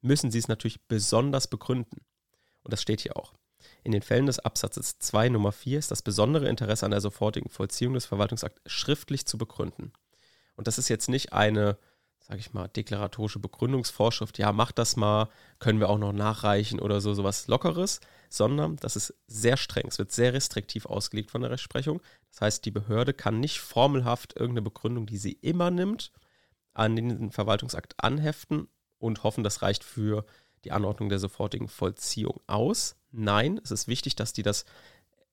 Müssen 0.00 0.30
sie 0.30 0.38
es 0.38 0.48
natürlich 0.48 0.86
besonders 0.86 1.48
begründen. 1.48 2.02
Und 2.62 2.72
das 2.72 2.82
steht 2.82 3.00
hier 3.00 3.16
auch. 3.16 3.34
In 3.82 3.92
den 3.92 4.02
Fällen 4.02 4.26
des 4.26 4.38
Absatzes 4.38 4.98
2 4.98 5.30
Nummer 5.30 5.50
4 5.50 5.78
ist 5.78 5.90
das 5.90 6.02
besondere 6.02 6.48
Interesse 6.48 6.84
an 6.84 6.92
der 6.92 7.00
sofortigen 7.00 7.50
Vollziehung 7.50 7.94
des 7.94 8.06
Verwaltungsakts 8.06 8.60
schriftlich 8.66 9.26
zu 9.26 9.38
begründen. 9.38 9.92
Und 10.54 10.66
das 10.68 10.78
ist 10.78 10.88
jetzt 10.88 11.08
nicht 11.08 11.32
eine 11.32 11.78
sage 12.26 12.40
ich 12.40 12.54
mal, 12.54 12.68
deklaratorische 12.68 13.38
Begründungsvorschrift, 13.38 14.38
ja, 14.38 14.50
mach 14.52 14.72
das 14.72 14.96
mal, 14.96 15.28
können 15.58 15.78
wir 15.78 15.90
auch 15.90 15.98
noch 15.98 16.12
nachreichen 16.12 16.80
oder 16.80 17.02
so, 17.02 17.12
sowas 17.12 17.48
Lockeres, 17.48 18.00
sondern 18.36 18.76
das 18.76 18.96
ist 18.96 19.14
sehr 19.26 19.56
streng. 19.56 19.86
Es 19.88 19.98
wird 19.98 20.12
sehr 20.12 20.32
restriktiv 20.32 20.86
ausgelegt 20.86 21.30
von 21.30 21.42
der 21.42 21.50
Rechtsprechung. 21.50 22.00
Das 22.30 22.40
heißt, 22.40 22.64
die 22.64 22.70
Behörde 22.70 23.14
kann 23.14 23.40
nicht 23.40 23.60
formelhaft 23.60 24.34
irgendeine 24.34 24.62
Begründung, 24.62 25.06
die 25.06 25.18
sie 25.18 25.32
immer 25.32 25.70
nimmt, 25.70 26.12
an 26.72 26.96
den 26.96 27.30
Verwaltungsakt 27.30 27.94
anheften 27.98 28.68
und 28.98 29.22
hoffen, 29.22 29.44
das 29.44 29.62
reicht 29.62 29.84
für 29.84 30.24
die 30.64 30.72
Anordnung 30.72 31.08
der 31.08 31.18
sofortigen 31.18 31.68
Vollziehung 31.68 32.40
aus. 32.46 32.96
Nein, 33.12 33.60
es 33.62 33.70
ist 33.70 33.86
wichtig, 33.86 34.16
dass 34.16 34.32
die 34.32 34.42
das 34.42 34.64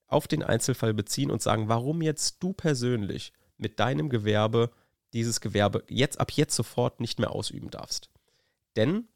auf 0.07 0.27
den 0.27 0.43
Einzelfall 0.43 0.93
beziehen 0.93 1.31
und 1.31 1.41
sagen, 1.41 1.69
warum 1.69 2.01
jetzt 2.01 2.43
du 2.43 2.53
persönlich 2.53 3.33
mit 3.57 3.79
deinem 3.79 4.09
Gewerbe 4.09 4.71
dieses 5.13 5.41
Gewerbe 5.41 5.83
jetzt 5.87 6.19
ab 6.19 6.31
jetzt 6.31 6.55
sofort 6.55 6.99
nicht 6.99 7.19
mehr 7.19 7.31
ausüben 7.31 7.69
darfst. 7.69 8.09
Denn 8.75 9.07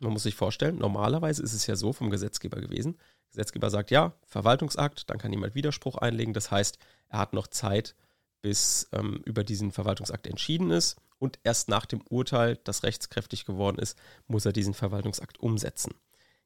man 0.00 0.12
muss 0.12 0.22
sich 0.22 0.34
vorstellen, 0.34 0.78
normalerweise 0.78 1.42
ist 1.42 1.52
es 1.52 1.66
ja 1.66 1.76
so 1.76 1.92
vom 1.92 2.10
Gesetzgeber 2.10 2.60
gewesen. 2.60 2.94
Der 2.94 3.30
Gesetzgeber 3.32 3.70
sagt 3.70 3.90
ja, 3.90 4.14
Verwaltungsakt, 4.24 5.10
dann 5.10 5.18
kann 5.18 5.32
jemand 5.32 5.54
Widerspruch 5.54 5.96
einlegen. 5.96 6.34
Das 6.34 6.50
heißt, 6.50 6.78
er 7.08 7.18
hat 7.18 7.32
noch 7.32 7.46
Zeit, 7.46 7.94
bis 8.40 8.88
ähm, 8.92 9.22
über 9.24 9.44
diesen 9.44 9.72
Verwaltungsakt 9.72 10.26
entschieden 10.26 10.70
ist. 10.70 10.96
Und 11.18 11.38
erst 11.42 11.68
nach 11.68 11.86
dem 11.86 12.00
Urteil, 12.08 12.58
das 12.64 12.84
rechtskräftig 12.84 13.44
geworden 13.44 13.78
ist, 13.78 13.98
muss 14.26 14.46
er 14.46 14.52
diesen 14.52 14.74
Verwaltungsakt 14.74 15.40
umsetzen. 15.40 15.94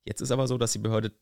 Jetzt 0.02 0.20
ist 0.20 0.30
aber 0.30 0.46
so, 0.46 0.56
dass 0.56 0.72
die 0.72 0.78
Behörde 0.78 1.12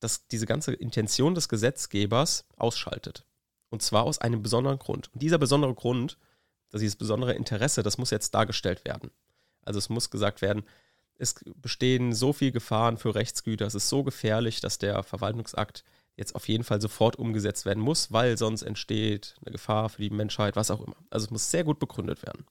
das, 0.00 0.26
diese 0.26 0.46
ganze 0.46 0.74
Intention 0.74 1.34
des 1.34 1.48
Gesetzgebers 1.48 2.46
ausschaltet. 2.56 3.24
Und 3.70 3.82
zwar 3.82 4.04
aus 4.04 4.18
einem 4.18 4.42
besonderen 4.42 4.78
Grund. 4.78 5.12
Und 5.12 5.22
dieser 5.22 5.38
besondere 5.38 5.74
Grund, 5.74 6.18
dass 6.70 6.80
dieses 6.80 6.96
besondere 6.96 7.34
Interesse, 7.34 7.82
das 7.82 7.98
muss 7.98 8.10
jetzt 8.10 8.34
dargestellt 8.34 8.84
werden. 8.84 9.10
Also 9.62 9.78
es 9.78 9.88
muss 9.88 10.10
gesagt 10.10 10.42
werden, 10.42 10.64
es 11.18 11.34
bestehen 11.56 12.12
so 12.12 12.32
viele 12.32 12.52
Gefahren 12.52 12.96
für 12.96 13.14
Rechtsgüter, 13.14 13.66
es 13.66 13.74
ist 13.74 13.88
so 13.88 14.04
gefährlich, 14.04 14.60
dass 14.60 14.78
der 14.78 15.02
Verwaltungsakt 15.02 15.84
jetzt 16.16 16.34
auf 16.34 16.48
jeden 16.48 16.64
Fall 16.64 16.80
sofort 16.80 17.16
umgesetzt 17.16 17.66
werden 17.66 17.82
muss, 17.82 18.12
weil 18.12 18.38
sonst 18.38 18.62
entsteht 18.62 19.36
eine 19.42 19.52
Gefahr 19.52 19.88
für 19.88 20.02
die 20.02 20.10
Menschheit, 20.10 20.56
was 20.56 20.70
auch 20.70 20.80
immer. 20.80 20.96
Also 21.10 21.24
es 21.24 21.30
muss 21.30 21.50
sehr 21.50 21.64
gut 21.64 21.78
begründet 21.78 22.22
werden. 22.22 22.46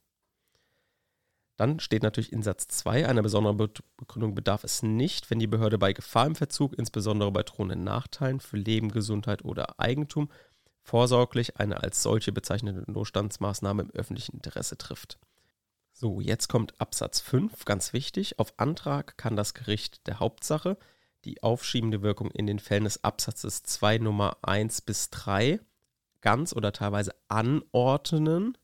Dann 1.57 1.79
steht 1.79 2.03
natürlich 2.03 2.33
in 2.33 2.43
Satz 2.43 2.67
2, 2.67 3.07
einer 3.07 3.21
besonderen 3.21 3.71
Begründung 3.97 4.35
bedarf 4.35 4.63
es 4.65 4.83
nicht, 4.83 5.29
wenn 5.29 5.39
die 5.39 5.47
Behörde 5.47 5.77
bei 5.77 5.93
Gefahr 5.93 6.27
im 6.27 6.35
Verzug, 6.35 6.77
insbesondere 6.77 7.31
bei 7.31 7.43
drohenden 7.43 7.83
Nachteilen 7.83 8.41
für 8.41 8.57
Leben, 8.57 8.91
Gesundheit 8.91 9.45
oder 9.45 9.79
Eigentum, 9.79 10.29
vorsorglich 10.81 11.57
eine 11.57 11.81
als 11.81 12.03
solche 12.03 12.33
bezeichnete 12.33 12.91
Notstandsmaßnahme 12.91 13.83
im 13.83 13.91
öffentlichen 13.91 14.35
Interesse 14.35 14.77
trifft. 14.77 15.17
So, 15.97 16.19
jetzt 16.19 16.49
kommt 16.49 16.81
Absatz 16.81 17.21
5, 17.21 17.63
ganz 17.63 17.93
wichtig. 17.93 18.37
Auf 18.37 18.53
Antrag 18.57 19.17
kann 19.17 19.37
das 19.37 19.53
Gericht 19.53 20.05
der 20.07 20.19
Hauptsache 20.19 20.77
die 21.23 21.41
aufschiebende 21.41 22.01
Wirkung 22.01 22.31
in 22.31 22.47
den 22.47 22.59
Fällen 22.59 22.83
des 22.83 23.05
Absatzes 23.05 23.63
2 23.63 23.99
Nummer 23.99 24.35
1 24.41 24.81
bis 24.81 25.09
3 25.11 25.61
ganz 26.19 26.51
oder 26.51 26.73
teilweise 26.73 27.15
anordnen, 27.29 28.57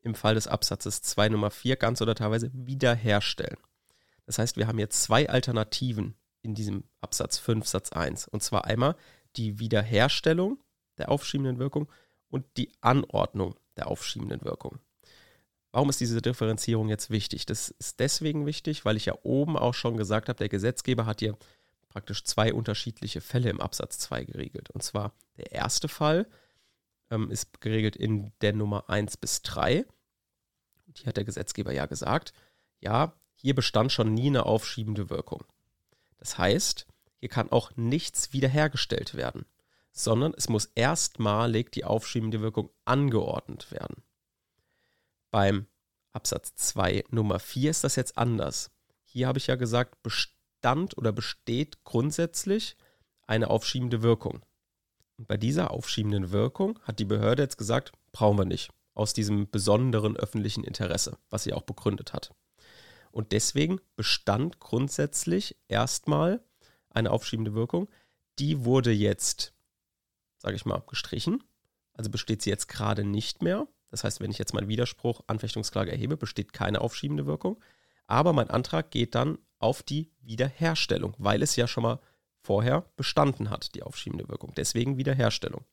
im 0.00 0.16
Fall 0.16 0.34
des 0.34 0.48
Absatzes 0.48 1.02
2 1.02 1.28
Nummer 1.28 1.52
4 1.52 1.76
ganz 1.76 2.02
oder 2.02 2.16
teilweise 2.16 2.50
wiederherstellen. 2.52 3.58
Das 4.26 4.40
heißt, 4.40 4.56
wir 4.56 4.66
haben 4.66 4.80
jetzt 4.80 5.04
zwei 5.04 5.28
Alternativen 5.28 6.16
in 6.42 6.56
diesem 6.56 6.82
Absatz 7.00 7.38
5 7.38 7.64
Satz 7.64 7.92
1. 7.92 8.26
Und 8.26 8.42
zwar 8.42 8.64
einmal 8.64 8.96
die 9.36 9.60
Wiederherstellung 9.60 10.58
der 10.98 11.12
aufschiebenden 11.12 11.60
Wirkung 11.60 11.88
und 12.28 12.44
die 12.56 12.72
Anordnung 12.80 13.54
der 13.76 13.86
aufschiebenden 13.86 14.42
Wirkung. 14.42 14.80
Warum 15.72 15.88
ist 15.88 16.00
diese 16.00 16.20
Differenzierung 16.22 16.88
jetzt 16.88 17.10
wichtig? 17.10 17.46
Das 17.46 17.70
ist 17.70 17.98
deswegen 17.98 18.46
wichtig, 18.46 18.84
weil 18.84 18.96
ich 18.96 19.06
ja 19.06 19.14
oben 19.22 19.56
auch 19.56 19.74
schon 19.74 19.96
gesagt 19.96 20.28
habe, 20.28 20.38
der 20.38 20.48
Gesetzgeber 20.48 21.06
hat 21.06 21.20
hier 21.20 21.36
praktisch 21.88 22.24
zwei 22.24 22.52
unterschiedliche 22.52 23.20
Fälle 23.20 23.50
im 23.50 23.60
Absatz 23.60 23.98
2 23.98 24.24
geregelt. 24.24 24.70
Und 24.70 24.82
zwar 24.82 25.12
der 25.38 25.52
erste 25.52 25.88
Fall 25.88 26.26
ähm, 27.10 27.30
ist 27.30 27.60
geregelt 27.60 27.96
in 27.96 28.32
der 28.40 28.52
Nummer 28.52 28.88
1 28.88 29.16
bis 29.16 29.42
3. 29.42 29.84
Und 30.86 30.98
hier 30.98 31.06
hat 31.06 31.16
der 31.16 31.24
Gesetzgeber 31.24 31.72
ja 31.72 31.86
gesagt, 31.86 32.32
ja, 32.80 33.14
hier 33.34 33.54
bestand 33.54 33.92
schon 33.92 34.14
nie 34.14 34.28
eine 34.28 34.46
aufschiebende 34.46 35.10
Wirkung. 35.10 35.44
Das 36.18 36.38
heißt, 36.38 36.86
hier 37.18 37.28
kann 37.28 37.50
auch 37.50 37.72
nichts 37.76 38.32
wiederhergestellt 38.32 39.14
werden 39.14 39.46
sondern 39.92 40.32
es 40.36 40.48
muss 40.48 40.66
erstmalig 40.74 41.70
die 41.70 41.84
aufschiebende 41.84 42.40
Wirkung 42.40 42.70
angeordnet 42.84 43.70
werden. 43.70 44.02
Beim 45.32 45.66
Absatz 46.12 46.54
2 46.54 47.06
Nummer 47.10 47.40
4 47.40 47.72
ist 47.72 47.82
das 47.82 47.96
jetzt 47.96 48.16
anders. 48.16 48.70
Hier 49.02 49.26
habe 49.26 49.38
ich 49.38 49.48
ja 49.48 49.56
gesagt, 49.56 50.00
bestand 50.04 50.96
oder 50.96 51.10
besteht 51.10 51.82
grundsätzlich 51.82 52.76
eine 53.26 53.50
aufschiebende 53.50 54.02
Wirkung. 54.02 54.44
Und 55.16 55.26
bei 55.26 55.36
dieser 55.36 55.72
aufschiebenden 55.72 56.30
Wirkung 56.30 56.78
hat 56.82 57.00
die 57.00 57.04
Behörde 57.04 57.42
jetzt 57.42 57.58
gesagt, 57.58 57.90
brauchen 58.12 58.38
wir 58.38 58.44
nicht, 58.44 58.70
aus 58.94 59.12
diesem 59.12 59.50
besonderen 59.50 60.16
öffentlichen 60.16 60.62
Interesse, 60.62 61.18
was 61.30 61.42
sie 61.42 61.52
auch 61.52 61.62
begründet 61.62 62.12
hat. 62.12 62.32
Und 63.10 63.32
deswegen 63.32 63.80
bestand 63.96 64.60
grundsätzlich 64.60 65.56
erstmal 65.66 66.40
eine 66.90 67.10
aufschiebende 67.10 67.54
Wirkung. 67.54 67.88
Die 68.38 68.64
wurde 68.64 68.92
jetzt 68.92 69.52
sage 70.42 70.56
ich 70.56 70.66
mal, 70.66 70.82
gestrichen. 70.86 71.42
Also 71.94 72.10
besteht 72.10 72.42
sie 72.42 72.50
jetzt 72.50 72.68
gerade 72.68 73.04
nicht 73.04 73.42
mehr. 73.42 73.68
Das 73.92 74.04
heißt, 74.04 74.20
wenn 74.20 74.30
ich 74.30 74.38
jetzt 74.38 74.54
meinen 74.54 74.68
Widerspruch, 74.68 75.20
Anfechtungsklage 75.26 75.92
erhebe, 75.92 76.16
besteht 76.16 76.54
keine 76.54 76.80
aufschiebende 76.80 77.26
Wirkung. 77.26 77.60
Aber 78.06 78.32
mein 78.32 78.48
Antrag 78.48 78.90
geht 78.90 79.14
dann 79.14 79.38
auf 79.58 79.82
die 79.82 80.10
Wiederherstellung, 80.22 81.14
weil 81.18 81.42
es 81.42 81.56
ja 81.56 81.68
schon 81.68 81.82
mal 81.82 82.00
vorher 82.40 82.86
bestanden 82.96 83.50
hat, 83.50 83.74
die 83.74 83.82
aufschiebende 83.82 84.28
Wirkung. 84.28 84.54
Deswegen 84.56 84.96
Wiederherstellung. 84.96 85.64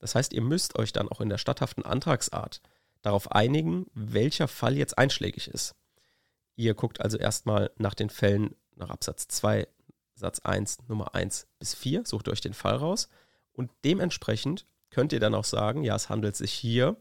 Das 0.00 0.16
heißt, 0.16 0.32
ihr 0.32 0.42
müsst 0.42 0.76
euch 0.76 0.92
dann 0.92 1.08
auch 1.08 1.20
in 1.20 1.28
der 1.28 1.38
statthaften 1.38 1.84
Antragsart 1.84 2.60
darauf 3.02 3.30
einigen, 3.30 3.86
welcher 3.94 4.48
Fall 4.48 4.76
jetzt 4.76 4.98
einschlägig 4.98 5.46
ist. 5.46 5.76
Ihr 6.56 6.74
guckt 6.74 7.00
also 7.00 7.18
erstmal 7.18 7.70
nach 7.76 7.94
den 7.94 8.10
Fällen 8.10 8.56
nach 8.74 8.90
Absatz 8.90 9.28
2, 9.28 9.68
Satz 10.16 10.40
1, 10.40 10.88
Nummer 10.88 11.14
1 11.14 11.46
bis 11.60 11.74
4, 11.74 12.02
sucht 12.04 12.28
euch 12.28 12.40
den 12.40 12.52
Fall 12.52 12.74
raus 12.74 13.08
und 13.52 13.70
dementsprechend 13.84 14.66
könnt 14.90 15.12
ihr 15.12 15.20
dann 15.20 15.36
auch 15.36 15.44
sagen, 15.44 15.84
ja, 15.84 15.94
es 15.94 16.08
handelt 16.08 16.36
sich 16.36 16.52
hier 16.52 16.96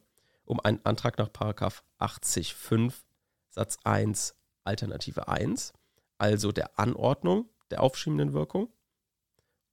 um 0.52 0.60
einen 0.60 0.86
Antrag 0.86 1.18
nach 1.18 1.30
80.5 1.30 2.94
Satz 3.52 3.78
1 3.86 4.36
Alternative 4.66 5.30
1, 5.30 5.72
also 6.18 6.52
der 6.52 6.78
Anordnung 6.78 7.50
der 7.70 7.82
aufschiebenden 7.82 8.34
Wirkung. 8.34 8.68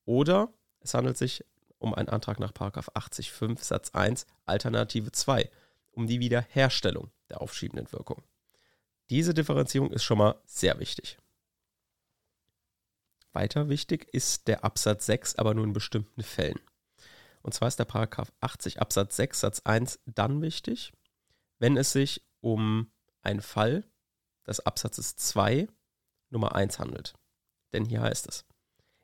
Oder 0.04 0.52
es 0.78 0.94
handelt 0.94 1.18
sich 1.18 1.44
um 1.78 1.94
einen 1.94 2.08
Antrag 2.08 2.38
nach 2.38 2.52
80.5 2.52 3.60
Satz 3.60 3.90
1 3.90 4.24
Alternative 4.46 5.10
2, 5.10 5.50
um 5.90 6.06
die 6.06 6.20
Wiederherstellung 6.20 7.10
der 7.28 7.40
aufschiebenden 7.40 7.90
Wirkung. 7.90 8.22
Diese 9.10 9.34
Differenzierung 9.34 9.90
ist 9.90 10.04
schon 10.04 10.18
mal 10.18 10.40
sehr 10.44 10.78
wichtig. 10.78 11.18
Weiter 13.32 13.68
wichtig 13.68 14.06
ist 14.12 14.46
der 14.46 14.62
Absatz 14.62 15.06
6, 15.06 15.34
aber 15.34 15.54
nur 15.54 15.64
in 15.64 15.72
bestimmten 15.72 16.22
Fällen. 16.22 16.60
Und 17.42 17.54
zwar 17.54 17.68
ist 17.68 17.78
der 17.78 17.84
Paragraph 17.84 18.32
80 18.40 18.80
Absatz 18.80 19.16
6 19.16 19.40
Satz 19.40 19.62
1 19.64 20.00
dann 20.06 20.42
wichtig, 20.42 20.92
wenn 21.58 21.76
es 21.76 21.92
sich 21.92 22.22
um 22.40 22.90
einen 23.22 23.40
Fall 23.40 23.84
des 24.46 24.60
Absatzes 24.60 25.16
2 25.16 25.68
Nummer 26.30 26.54
1 26.54 26.78
handelt. 26.78 27.14
Denn 27.72 27.84
hier 27.84 28.02
heißt 28.02 28.26
es, 28.28 28.44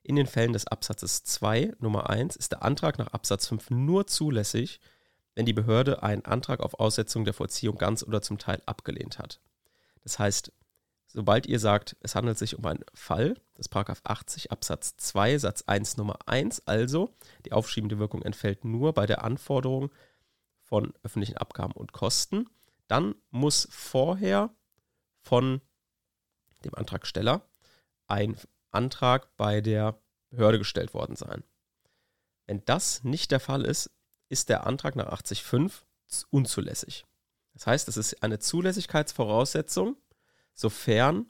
in 0.02 0.16
den 0.16 0.26
Fällen 0.26 0.52
des 0.52 0.66
Absatzes 0.66 1.24
2 1.24 1.74
Nummer 1.78 2.10
1 2.10 2.36
ist 2.36 2.52
der 2.52 2.62
Antrag 2.62 2.98
nach 2.98 3.08
Absatz 3.08 3.46
5 3.48 3.70
nur 3.70 4.06
zulässig, 4.06 4.80
wenn 5.34 5.46
die 5.46 5.52
Behörde 5.52 6.02
einen 6.02 6.24
Antrag 6.24 6.60
auf 6.60 6.74
Aussetzung 6.74 7.24
der 7.24 7.34
Vollziehung 7.34 7.76
ganz 7.76 8.02
oder 8.02 8.22
zum 8.22 8.38
Teil 8.38 8.62
abgelehnt 8.66 9.18
hat. 9.18 9.40
Das 10.02 10.18
heißt, 10.18 10.52
sobald 11.14 11.46
ihr 11.46 11.60
sagt, 11.60 11.96
es 12.00 12.16
handelt 12.16 12.36
sich 12.36 12.58
um 12.58 12.66
einen 12.66 12.84
Fall, 12.92 13.36
das 13.54 13.70
80 13.72 14.50
Absatz 14.50 14.96
2 14.96 15.38
Satz 15.38 15.62
1 15.66 15.96
Nummer 15.96 16.18
1, 16.26 16.66
also 16.66 17.14
die 17.46 17.52
aufschiebende 17.52 17.98
Wirkung 17.98 18.20
entfällt 18.22 18.64
nur 18.64 18.92
bei 18.92 19.06
der 19.06 19.24
Anforderung 19.24 19.90
von 20.60 20.92
öffentlichen 21.04 21.36
Abgaben 21.36 21.72
und 21.72 21.92
Kosten, 21.92 22.50
dann 22.88 23.14
muss 23.30 23.68
vorher 23.70 24.50
von 25.20 25.60
dem 26.64 26.74
Antragsteller 26.74 27.46
ein 28.08 28.36
Antrag 28.72 29.36
bei 29.36 29.60
der 29.60 29.96
Behörde 30.30 30.58
gestellt 30.58 30.94
worden 30.94 31.14
sein. 31.14 31.44
Wenn 32.46 32.64
das 32.64 33.04
nicht 33.04 33.30
der 33.30 33.40
Fall 33.40 33.64
ist, 33.64 33.90
ist 34.28 34.48
der 34.48 34.66
Antrag 34.66 34.96
nach 34.96 35.12
80.5 35.12 35.84
unzulässig. 36.30 37.06
Das 37.52 37.68
heißt, 37.68 37.88
es 37.88 37.96
ist 37.96 38.22
eine 38.22 38.40
Zulässigkeitsvoraussetzung, 38.40 39.96
sofern 40.54 41.26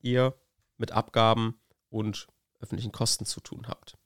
ihr 0.00 0.34
mit 0.76 0.92
Abgaben 0.92 1.60
und 1.88 2.26
öffentlichen 2.60 2.92
Kosten 2.92 3.24
zu 3.24 3.40
tun 3.40 3.68
habt. 3.68 3.96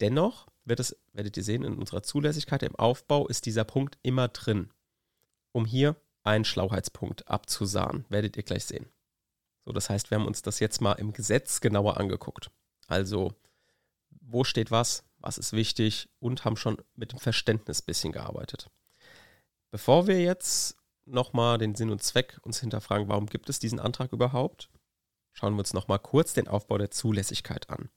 Dennoch 0.00 0.48
wird 0.64 0.80
es, 0.80 0.96
werdet 1.12 1.36
ihr 1.36 1.42
sehen, 1.42 1.64
in 1.64 1.76
unserer 1.76 2.02
Zulässigkeit 2.02 2.62
im 2.62 2.76
Aufbau 2.76 3.26
ist 3.26 3.46
dieser 3.46 3.64
Punkt 3.64 3.98
immer 4.02 4.28
drin, 4.28 4.72
um 5.52 5.64
hier 5.64 5.96
einen 6.22 6.44
Schlauheitspunkt 6.44 7.26
abzusahen, 7.28 8.04
werdet 8.08 8.36
ihr 8.36 8.42
gleich 8.42 8.64
sehen. 8.66 8.86
So, 9.64 9.72
das 9.72 9.90
heißt, 9.90 10.10
wir 10.10 10.18
haben 10.18 10.26
uns 10.26 10.42
das 10.42 10.60
jetzt 10.60 10.80
mal 10.80 10.94
im 10.94 11.12
Gesetz 11.12 11.60
genauer 11.60 11.98
angeguckt. 11.98 12.50
Also, 12.86 13.34
wo 14.20 14.44
steht 14.44 14.70
was, 14.70 15.04
was 15.18 15.38
ist 15.38 15.52
wichtig 15.52 16.08
und 16.20 16.44
haben 16.44 16.56
schon 16.56 16.78
mit 16.94 17.12
dem 17.12 17.18
Verständnis 17.18 17.82
ein 17.82 17.86
bisschen 17.86 18.12
gearbeitet. 18.12 18.70
Bevor 19.70 20.06
wir 20.06 20.20
jetzt 20.20 20.77
nochmal 21.10 21.58
den 21.58 21.74
Sinn 21.74 21.90
und 21.90 22.02
Zweck 22.02 22.38
uns 22.42 22.60
hinterfragen, 22.60 23.08
warum 23.08 23.26
gibt 23.26 23.48
es 23.48 23.58
diesen 23.58 23.80
Antrag 23.80 24.12
überhaupt? 24.12 24.70
Schauen 25.32 25.54
wir 25.54 25.60
uns 25.60 25.74
nochmal 25.74 25.98
kurz 25.98 26.34
den 26.34 26.48
Aufbau 26.48 26.78
der 26.78 26.90
Zulässigkeit 26.90 27.70
an. 27.70 27.90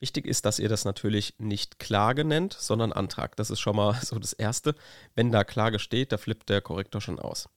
Wichtig 0.00 0.26
ist, 0.26 0.46
dass 0.46 0.58
ihr 0.58 0.70
das 0.70 0.86
natürlich 0.86 1.34
nicht 1.38 1.78
Klage 1.78 2.24
nennt, 2.24 2.54
sondern 2.54 2.92
Antrag. 2.92 3.36
Das 3.36 3.50
ist 3.50 3.60
schon 3.60 3.76
mal 3.76 3.94
so 4.02 4.18
das 4.18 4.32
Erste. 4.32 4.74
Wenn 5.14 5.30
da 5.30 5.44
Klage 5.44 5.78
steht, 5.78 6.10
da 6.10 6.18
flippt 6.18 6.48
der 6.48 6.62
Korrektor 6.62 7.00
schon 7.00 7.18
aus. 7.18 7.48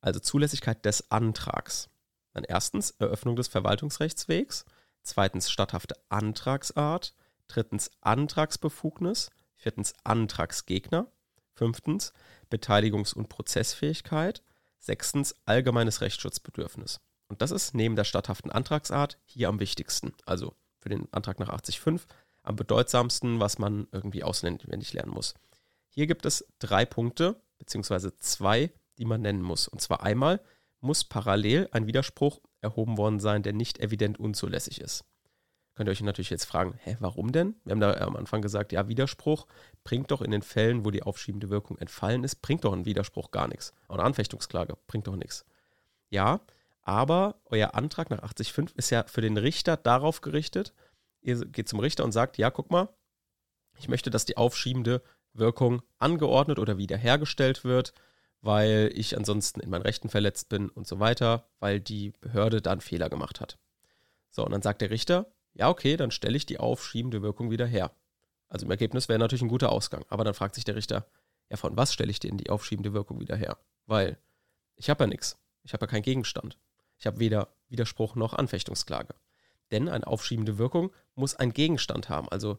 Also 0.00 0.20
Zulässigkeit 0.20 0.84
des 0.84 1.10
Antrags. 1.10 1.90
Dann 2.32 2.44
erstens 2.44 2.92
Eröffnung 2.92 3.34
des 3.34 3.48
Verwaltungsrechtswegs, 3.48 4.64
zweitens 5.02 5.50
statthafte 5.50 5.96
Antragsart, 6.08 7.12
drittens 7.48 7.90
Antragsbefugnis, 8.00 9.30
viertens 9.56 9.94
Antragsgegner, 10.04 11.10
fünftens 11.54 12.12
Beteiligungs- 12.50 13.14
und 13.14 13.28
Prozessfähigkeit, 13.28 14.42
sechstens 14.78 15.34
allgemeines 15.44 16.00
Rechtsschutzbedürfnis. 16.00 17.00
Und 17.28 17.42
das 17.42 17.50
ist 17.50 17.74
neben 17.74 17.96
der 17.96 18.04
statthaften 18.04 18.50
Antragsart 18.50 19.18
hier 19.24 19.48
am 19.48 19.60
wichtigsten. 19.60 20.12
Also 20.26 20.54
für 20.78 20.88
den 20.88 21.12
Antrag 21.12 21.38
nach 21.38 21.50
80.5 21.50 22.02
am 22.42 22.56
bedeutsamsten, 22.56 23.38
was 23.38 23.58
man 23.58 23.86
irgendwie 23.92 24.24
auswendig 24.24 24.92
lernen 24.92 25.12
muss. 25.12 25.34
Hier 25.88 26.06
gibt 26.06 26.24
es 26.24 26.46
drei 26.58 26.84
Punkte, 26.84 27.40
beziehungsweise 27.58 28.16
zwei, 28.18 28.72
die 28.98 29.04
man 29.04 29.20
nennen 29.20 29.42
muss. 29.42 29.68
Und 29.68 29.80
zwar 29.80 30.02
einmal 30.02 30.40
muss 30.80 31.04
parallel 31.04 31.68
ein 31.72 31.86
Widerspruch 31.86 32.40
erhoben 32.60 32.96
worden 32.96 33.20
sein, 33.20 33.42
der 33.42 33.52
nicht 33.52 33.78
evident 33.78 34.18
unzulässig 34.18 34.80
ist. 34.80 35.04
Könnt 35.80 35.88
ihr 35.88 35.92
euch 35.92 36.02
natürlich 36.02 36.28
jetzt 36.28 36.44
fragen, 36.44 36.78
hä, 36.82 36.98
warum 37.00 37.32
denn? 37.32 37.54
Wir 37.64 37.70
haben 37.70 37.80
da 37.80 37.94
am 37.94 38.14
Anfang 38.14 38.42
gesagt, 38.42 38.70
ja, 38.70 38.88
Widerspruch 38.88 39.46
bringt 39.82 40.10
doch 40.10 40.20
in 40.20 40.30
den 40.30 40.42
Fällen, 40.42 40.84
wo 40.84 40.90
die 40.90 41.02
aufschiebende 41.02 41.48
Wirkung 41.48 41.78
entfallen 41.78 42.22
ist, 42.22 42.42
bringt 42.42 42.64
doch 42.64 42.74
ein 42.74 42.84
Widerspruch 42.84 43.30
gar 43.30 43.48
nichts. 43.48 43.72
Eine 43.88 44.02
Anfechtungsklage 44.02 44.76
bringt 44.86 45.06
doch 45.06 45.16
nichts. 45.16 45.46
Ja, 46.10 46.42
aber 46.82 47.40
euer 47.46 47.74
Antrag 47.74 48.10
nach 48.10 48.22
80.5 48.22 48.76
ist 48.76 48.90
ja 48.90 49.04
für 49.04 49.22
den 49.22 49.38
Richter 49.38 49.78
darauf 49.78 50.20
gerichtet, 50.20 50.74
ihr 51.22 51.46
geht 51.46 51.70
zum 51.70 51.80
Richter 51.80 52.04
und 52.04 52.12
sagt, 52.12 52.36
ja, 52.36 52.50
guck 52.50 52.70
mal, 52.70 52.90
ich 53.78 53.88
möchte, 53.88 54.10
dass 54.10 54.26
die 54.26 54.36
aufschiebende 54.36 55.00
Wirkung 55.32 55.80
angeordnet 55.96 56.58
oder 56.58 56.76
wiederhergestellt 56.76 57.64
wird, 57.64 57.94
weil 58.42 58.90
ich 58.94 59.16
ansonsten 59.16 59.60
in 59.60 59.70
meinen 59.70 59.80
Rechten 59.80 60.10
verletzt 60.10 60.50
bin 60.50 60.68
und 60.68 60.86
so 60.86 61.00
weiter, 61.00 61.48
weil 61.58 61.80
die 61.80 62.12
Behörde 62.20 62.60
dann 62.60 62.82
Fehler 62.82 63.08
gemacht 63.08 63.40
hat. 63.40 63.58
So, 64.28 64.44
und 64.44 64.52
dann 64.52 64.60
sagt 64.60 64.82
der 64.82 64.90
Richter, 64.90 65.32
ja, 65.54 65.68
okay, 65.68 65.96
dann 65.96 66.10
stelle 66.10 66.36
ich 66.36 66.46
die 66.46 66.58
aufschiebende 66.58 67.22
Wirkung 67.22 67.50
wieder 67.50 67.66
her. 67.66 67.92
Also 68.48 68.66
im 68.66 68.70
Ergebnis 68.70 69.08
wäre 69.08 69.18
natürlich 69.18 69.42
ein 69.42 69.48
guter 69.48 69.72
Ausgang. 69.72 70.04
Aber 70.08 70.24
dann 70.24 70.34
fragt 70.34 70.54
sich 70.54 70.64
der 70.64 70.76
Richter, 70.76 71.06
ja, 71.48 71.56
von 71.56 71.76
was 71.76 71.92
stelle 71.92 72.10
ich 72.10 72.20
denn 72.20 72.36
die 72.36 72.50
aufschiebende 72.50 72.92
Wirkung 72.92 73.20
wieder 73.20 73.36
her? 73.36 73.58
Weil 73.86 74.18
ich 74.76 74.90
habe 74.90 75.04
ja 75.04 75.08
nichts. 75.08 75.38
Ich 75.62 75.72
habe 75.72 75.84
ja 75.84 75.90
keinen 75.90 76.02
Gegenstand. 76.02 76.56
Ich 76.98 77.06
habe 77.06 77.18
weder 77.18 77.48
Widerspruch 77.68 78.14
noch 78.14 78.34
Anfechtungsklage. 78.34 79.14
Denn 79.70 79.88
eine 79.88 80.06
aufschiebende 80.06 80.58
Wirkung 80.58 80.92
muss 81.14 81.34
einen 81.34 81.52
Gegenstand 81.52 82.08
haben. 82.08 82.28
Also 82.28 82.58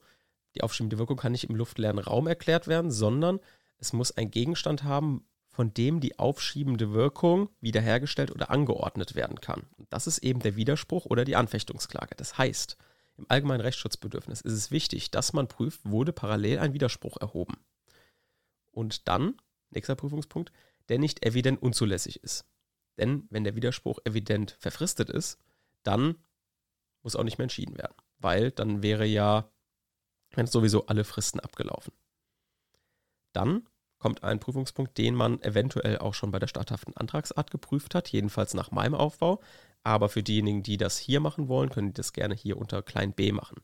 die 0.55 0.63
aufschiebende 0.63 0.97
Wirkung 0.97 1.17
kann 1.17 1.31
nicht 1.31 1.49
im 1.49 1.55
luftleeren 1.55 1.99
Raum 1.99 2.27
erklärt 2.27 2.67
werden, 2.67 2.91
sondern 2.91 3.39
es 3.77 3.93
muss 3.93 4.11
einen 4.11 4.31
Gegenstand 4.31 4.83
haben, 4.83 5.25
von 5.61 5.75
dem 5.75 5.99
die 5.99 6.17
aufschiebende 6.17 6.91
Wirkung 6.91 7.47
wiederhergestellt 7.59 8.31
oder 8.31 8.49
angeordnet 8.49 9.13
werden 9.13 9.41
kann. 9.41 9.67
Und 9.77 9.93
das 9.93 10.07
ist 10.07 10.17
eben 10.17 10.39
der 10.39 10.55
Widerspruch 10.55 11.05
oder 11.05 11.23
die 11.23 11.35
Anfechtungsklage. 11.35 12.15
Das 12.15 12.35
heißt, 12.39 12.77
im 13.17 13.27
allgemeinen 13.29 13.61
Rechtsschutzbedürfnis 13.61 14.41
ist 14.41 14.53
es 14.53 14.71
wichtig, 14.71 15.11
dass 15.11 15.33
man 15.33 15.47
prüft, 15.47 15.81
wurde 15.83 16.13
parallel 16.13 16.57
ein 16.57 16.73
Widerspruch 16.73 17.17
erhoben. 17.17 17.63
Und 18.71 19.07
dann, 19.07 19.37
nächster 19.69 19.93
Prüfungspunkt, 19.93 20.51
der 20.89 20.97
nicht 20.97 21.23
evident 21.23 21.61
unzulässig 21.61 22.23
ist. 22.23 22.43
Denn 22.97 23.27
wenn 23.29 23.43
der 23.43 23.55
Widerspruch 23.55 23.99
evident 24.03 24.57
verfristet 24.59 25.11
ist, 25.11 25.37
dann 25.83 26.15
muss 27.03 27.15
auch 27.15 27.23
nicht 27.23 27.37
mehr 27.37 27.45
entschieden 27.45 27.77
werden, 27.77 27.93
weil 28.17 28.49
dann 28.49 28.81
wäre 28.81 29.05
ja 29.05 29.47
sowieso 30.45 30.87
alle 30.87 31.03
Fristen 31.03 31.39
abgelaufen. 31.39 31.93
Dann 33.31 33.67
kommt 34.01 34.23
ein 34.23 34.39
Prüfungspunkt, 34.39 34.97
den 34.97 35.13
man 35.13 35.41
eventuell 35.43 35.99
auch 35.99 36.15
schon 36.15 36.31
bei 36.31 36.39
der 36.39 36.47
statthaften 36.47 36.97
Antragsart 36.97 37.51
geprüft 37.51 37.93
hat, 37.93 38.09
jedenfalls 38.09 38.55
nach 38.55 38.71
meinem 38.71 38.95
Aufbau. 38.95 39.39
Aber 39.83 40.09
für 40.09 40.23
diejenigen, 40.23 40.63
die 40.63 40.77
das 40.77 40.97
hier 40.97 41.19
machen 41.19 41.47
wollen, 41.47 41.69
können 41.69 41.89
die 41.89 41.93
das 41.93 42.11
gerne 42.11 42.33
hier 42.33 42.57
unter 42.57 42.81
klein 42.81 43.13
b 43.13 43.31
machen. 43.31 43.61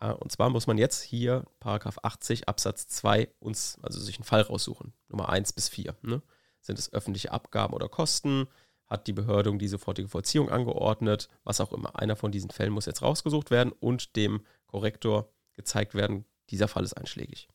Äh, 0.00 0.12
und 0.12 0.30
zwar 0.30 0.48
muss 0.48 0.68
man 0.68 0.78
jetzt 0.78 1.02
hier 1.02 1.44
Paragraph 1.58 1.98
80 2.02 2.48
Absatz 2.48 2.86
2 2.88 3.28
uns, 3.40 3.78
also 3.82 4.00
sich 4.00 4.16
einen 4.16 4.24
Fall 4.24 4.42
raussuchen. 4.42 4.92
Nummer 5.08 5.28
1 5.28 5.52
bis 5.52 5.68
4. 5.68 5.96
Ne? 6.02 6.22
Sind 6.60 6.78
es 6.78 6.92
öffentliche 6.92 7.32
Abgaben 7.32 7.74
oder 7.74 7.88
Kosten? 7.88 8.46
Hat 8.86 9.08
die 9.08 9.12
Behörde 9.12 9.54
die 9.58 9.68
sofortige 9.68 10.08
Vollziehung 10.08 10.50
angeordnet? 10.50 11.28
Was 11.42 11.60
auch 11.60 11.72
immer. 11.72 11.98
Einer 11.98 12.14
von 12.14 12.30
diesen 12.30 12.50
Fällen 12.50 12.72
muss 12.72 12.86
jetzt 12.86 13.02
rausgesucht 13.02 13.50
werden 13.50 13.72
und 13.72 14.14
dem 14.14 14.46
Korrektor 14.66 15.32
gezeigt 15.54 15.94
werden, 15.94 16.24
dieser 16.50 16.68
Fall 16.68 16.84
ist 16.84 16.94
einschlägig. 16.94 17.48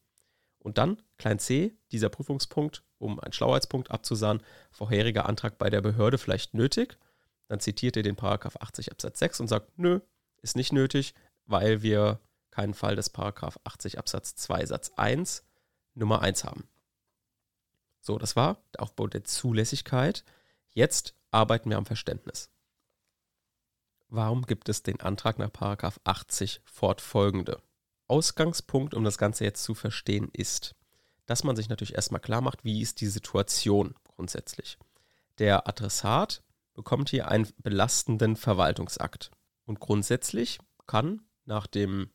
Und 0.63 0.77
dann, 0.77 1.01
klein 1.17 1.39
c, 1.39 1.77
dieser 1.91 2.09
Prüfungspunkt, 2.09 2.83
um 2.97 3.19
einen 3.19 3.33
Schlauheitspunkt 3.33 3.91
abzusahen, 3.91 4.41
vorheriger 4.71 5.27
Antrag 5.27 5.57
bei 5.57 5.69
der 5.69 5.81
Behörde 5.81 6.17
vielleicht 6.17 6.53
nötig. 6.53 6.97
Dann 7.49 7.59
zitiert 7.59 7.97
ihr 7.97 8.03
den 8.03 8.15
Paragraph 8.15 8.55
80 8.57 8.91
Absatz 8.91 9.19
6 9.19 9.41
und 9.41 9.47
sagt, 9.49 9.77
nö, 9.77 9.99
ist 10.41 10.55
nicht 10.55 10.71
nötig, 10.71 11.13
weil 11.45 11.81
wir 11.81 12.19
keinen 12.49 12.73
Fall 12.73 12.95
des 12.95 13.09
Paragraph 13.09 13.59
80 13.65 13.99
Absatz 13.99 14.35
2 14.35 14.65
Satz 14.65 14.91
1 14.95 15.43
Nummer 15.95 16.21
1 16.21 16.45
haben. 16.45 16.67
So, 17.99 18.17
das 18.17 18.35
war 18.35 18.57
der 18.73 18.83
Aufbau 18.83 19.07
der 19.07 19.23
Zulässigkeit. 19.25 20.23
Jetzt 20.69 21.13
arbeiten 21.31 21.69
wir 21.69 21.77
am 21.77 21.85
Verständnis. 21.85 22.49
Warum 24.07 24.43
gibt 24.45 24.69
es 24.69 24.83
den 24.83 25.01
Antrag 25.01 25.39
nach 25.39 25.51
Paragraph 25.51 25.99
80 26.03 26.61
fortfolgende? 26.65 27.61
Ausgangspunkt, 28.07 28.93
um 28.93 29.03
das 29.03 29.17
Ganze 29.17 29.43
jetzt 29.43 29.63
zu 29.63 29.73
verstehen, 29.73 30.29
ist, 30.33 30.75
dass 31.25 31.43
man 31.43 31.55
sich 31.55 31.69
natürlich 31.69 31.95
erstmal 31.95 32.21
klar 32.21 32.41
macht, 32.41 32.63
wie 32.63 32.81
ist 32.81 33.01
die 33.01 33.07
Situation 33.07 33.95
grundsätzlich. 34.03 34.77
Der 35.39 35.67
Adressat 35.67 36.43
bekommt 36.73 37.09
hier 37.09 37.27
einen 37.27 37.47
belastenden 37.57 38.35
Verwaltungsakt. 38.35 39.31
Und 39.65 39.79
grundsätzlich 39.79 40.59
kann 40.85 41.21
nach 41.45 41.67
dem 41.67 42.09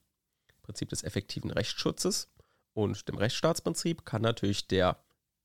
Prinzip 0.63 0.91
des 0.91 1.03
effektiven 1.03 1.51
Rechtsschutzes 1.51 2.29
und 2.75 3.09
dem 3.09 3.17
Rechtsstaatsprinzip 3.17 4.05
kann 4.05 4.23
natürlich 4.23 4.69
der 4.69 5.03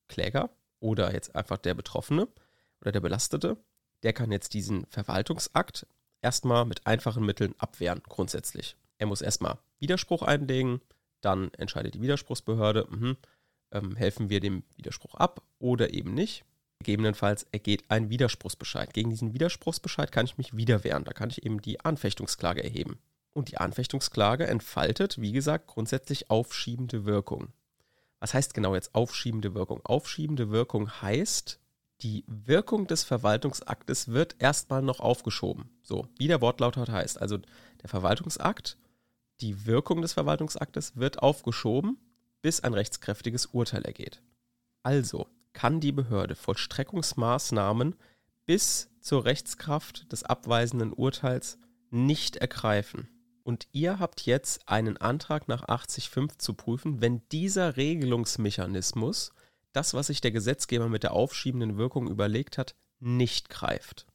Kläger 0.08 0.50
oder 0.80 1.14
jetzt 1.14 1.36
einfach 1.36 1.58
der 1.58 1.74
Betroffene 1.74 2.28
oder 2.82 2.92
der 2.92 3.00
Belastete, 3.00 3.58
der 4.04 4.14
kann 4.14 4.32
jetzt 4.32 4.54
diesen 4.54 4.86
Verwaltungsakt 4.88 5.88
erstmal 6.22 6.66
mit 6.66 6.86
einfachen 6.86 7.26
Mitteln 7.26 7.56
abwehren, 7.58 8.02
grundsätzlich. 8.08 8.76
Er 8.98 9.08
muss 9.08 9.22
erstmal 9.22 9.58
Widerspruch 9.80 10.22
einlegen, 10.22 10.82
dann 11.22 11.54
entscheidet 11.54 11.96
die 11.96 12.02
Widerspruchsbehörde, 12.02 12.88
mh, 12.90 13.16
ähm, 13.72 13.96
helfen 13.96 14.30
wir 14.30 14.40
dem 14.40 14.64
Widerspruch 14.76 15.16
ab 15.16 15.42
oder 15.60 15.94
eben 15.94 16.14
nicht. 16.14 16.46
Gegebenenfalls 16.80 17.48
ergeht 17.52 17.86
ein 17.90 18.10
Widerspruchsbescheid. 18.10 18.94
Gegen 18.94 19.10
diesen 19.10 19.34
Widerspruchsbescheid 19.34 20.12
kann 20.12 20.26
ich 20.26 20.38
mich 20.38 20.56
wieder 20.56 20.84
wehren. 20.84 21.06
Da 21.06 21.14
kann 21.14 21.30
ich 21.30 21.46
eben 21.46 21.62
die 21.62 21.80
Anfechtungsklage 21.80 22.64
erheben. 22.64 23.00
Und 23.32 23.50
die 23.50 23.58
Anfechtungsklage 23.58 24.46
entfaltet, 24.46 25.20
wie 25.20 25.32
gesagt, 25.32 25.68
grundsätzlich 25.68 26.30
aufschiebende 26.30 27.06
Wirkung. 27.06 27.54
Was 28.20 28.34
heißt 28.34 28.54
genau 28.54 28.76
jetzt 28.76 28.94
aufschiebende 28.94 29.54
Wirkung? 29.54 29.82
Aufschiebende 29.84 30.52
Wirkung 30.52 31.02
heißt, 31.02 31.60
die 32.02 32.26
Wirkung 32.28 32.86
des 32.86 33.04
Verwaltungsaktes 33.04 34.10
wird 34.10 34.36
erstmal 34.40 34.82
noch 34.82 35.00
aufgeschoben. 35.00 35.70
So, 35.84 36.08
wie 36.18 36.28
der 36.28 36.42
Wortlaut 36.42 36.78
heißt. 36.78 37.20
Also 37.20 37.38
der 37.38 37.90
Verwaltungsakt 37.90 38.78
die 39.42 39.66
Wirkung 39.66 40.02
des 40.02 40.14
Verwaltungsaktes 40.14 40.96
wird 40.96 41.20
aufgeschoben, 41.20 41.98
bis 42.42 42.60
ein 42.60 42.74
rechtskräftiges 42.74 43.48
Urteil 43.48 43.84
ergeht. 43.84 44.22
Also 44.84 45.28
kann 45.54 45.80
die 45.80 45.92
Behörde 45.92 46.36
Vollstreckungsmaßnahmen 46.36 47.96
bis 48.46 48.90
zur 49.00 49.26
Rechtskraft 49.26 50.12
des 50.12 50.24
abweisenden 50.24 50.94
Urteils 50.94 51.58
nicht 51.90 52.38
ergreifen. 52.38 53.08
Und 53.44 53.68
ihr 53.72 54.00
habt 54.00 54.22
jetzt 54.22 54.68
einen 54.70 54.98
Antrag 54.98 55.48
nach 55.48 55.68
80.5 55.68 56.38
zu 56.38 56.54
prüfen, 56.54 57.02
wenn 57.02 57.22
dieser 57.30 57.76
Regelungsmechanismus, 57.76 59.34
das, 59.74 59.94
was 59.94 60.08
sich 60.08 60.22
der 60.22 60.32
Gesetzgeber 60.32 60.88
mit 60.88 61.04
der 61.04 61.14
aufschiebenden 61.14 61.78
Wirkung 61.78 62.10
überlegt 62.10 62.58
hat, 62.58 62.76
nicht 63.00 63.50
greift. 63.50 64.08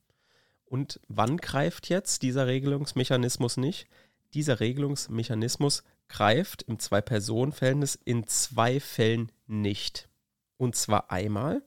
Und 0.65 1.01
wann 1.09 1.37
greift 1.37 1.89
jetzt 1.89 2.23
dieser 2.23 2.47
Regelungsmechanismus 2.47 3.57
nicht? 3.59 3.87
Dieser 4.35 4.61
Regelungsmechanismus 4.61 5.83
greift 6.09 6.63
im 6.63 6.79
Zwei-Personen-Verhältnis 6.79 7.99
in 8.05 8.27
zwei 8.27 8.81
Fällen 8.81 9.31
nicht. 9.47 10.09
Und 10.57 10.75
zwar 10.77 11.11
einmal, 11.11 11.63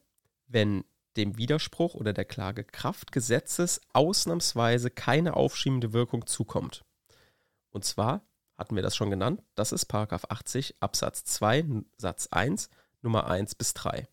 wenn 0.47 0.84
dem 1.17 1.38
Widerspruch 1.38 1.93
oder 1.93 2.13
der 2.13 2.26
Klage 2.26 2.63
Kraftgesetzes 2.63 3.82
ausnahmsweise 3.93 4.89
keine 4.89 5.36
aufschiebende 5.36 5.93
Wirkung 5.93 6.26
zukommt. 6.26 6.84
Und 7.69 7.86
zwar 7.86 8.26
hatten 8.58 8.76
wir 8.76 8.84
das 8.84 8.95
schon 8.95 9.10
genannt, 9.10 9.41
das 9.56 9.71
ist 9.71 9.91
80 9.93 10.76
Absatz 10.80 11.24
2 11.26 11.84
Satz 11.97 12.28
1 12.32 12.69
Nummer 13.02 13.28
1 13.28 13.56
bis 13.56 13.74
3. 13.74 14.08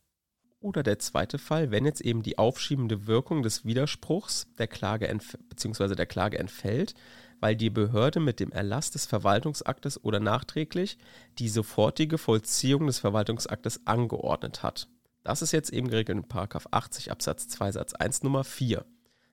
Oder 0.61 0.83
der 0.83 0.99
zweite 0.99 1.39
Fall, 1.39 1.71
wenn 1.71 1.85
jetzt 1.85 2.01
eben 2.01 2.23
die 2.23 2.39
aufschiebende 2.39 3.07
Wirkung 3.07 3.43
des 3.43 3.65
Widerspruchs 3.65 4.49
der 4.59 4.67
Klage 4.67 5.07
bzw. 5.51 5.95
der 5.95 6.07
Klage 6.07 6.39
entfällt, 6.39 6.95
weil 7.41 7.57
die 7.57 7.71
Behörde 7.71 8.21
mit 8.21 8.41
dem 8.41 8.53
Erlass 8.53 8.91
des 8.91 9.07
Verwaltungsaktes 9.07 10.03
oder 10.05 10.21
nachträglich 10.21 10.99
die 11.39 11.49
sofortige 11.49 12.19
Vollziehung 12.19 12.87
des 12.87 12.99
Verwaltungsaktes 12.99 13.87
angeordnet 13.87 14.63
hat. 14.63 14.89
Das 15.25 15.43
ist 15.43 15.53
jetzt 15.53 15.71
eben 15.71 15.89
geregelt 15.89 16.19
in 16.19 16.39
80 16.71 17.11
Absatz 17.11 17.49
2 17.49 17.73
Satz 17.73 17.95
1 17.95 18.23
Nummer 18.23 18.45
4. 18.45 18.85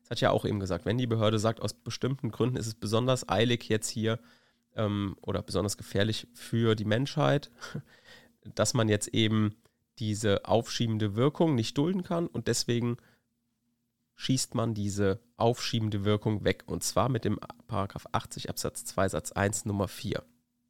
Das 0.01 0.11
hat 0.11 0.21
ja 0.21 0.29
auch 0.29 0.45
eben 0.45 0.59
gesagt, 0.59 0.85
wenn 0.85 0.97
die 0.97 1.07
Behörde 1.07 1.39
sagt, 1.39 1.61
aus 1.61 1.73
bestimmten 1.73 2.31
Gründen 2.31 2.57
ist 2.57 2.67
es 2.67 2.75
besonders 2.75 3.27
eilig 3.27 3.69
jetzt 3.69 3.89
hier 3.89 4.19
ähm, 4.75 5.15
oder 5.21 5.41
besonders 5.41 5.77
gefährlich 5.77 6.27
für 6.33 6.75
die 6.75 6.85
Menschheit, 6.85 7.49
dass 8.55 8.73
man 8.73 8.89
jetzt 8.89 9.07
eben 9.09 9.55
diese 9.97 10.45
aufschiebende 10.45 11.15
Wirkung 11.15 11.55
nicht 11.55 11.77
dulden 11.77 12.03
kann 12.03 12.27
und 12.27 12.47
deswegen 12.47 12.97
schießt 14.15 14.55
man 14.55 14.73
diese 14.73 15.19
aufschiebende 15.37 16.05
Wirkung 16.05 16.43
weg 16.43 16.63
und 16.67 16.83
zwar 16.83 17.09
mit 17.09 17.25
dem 17.25 17.39
Paragraph 17.67 18.07
80 18.11 18.49
Absatz 18.49 18.85
2 18.85 19.09
Satz 19.09 19.31
1 19.31 19.65
Nummer 19.65 19.87
4. 19.87 20.23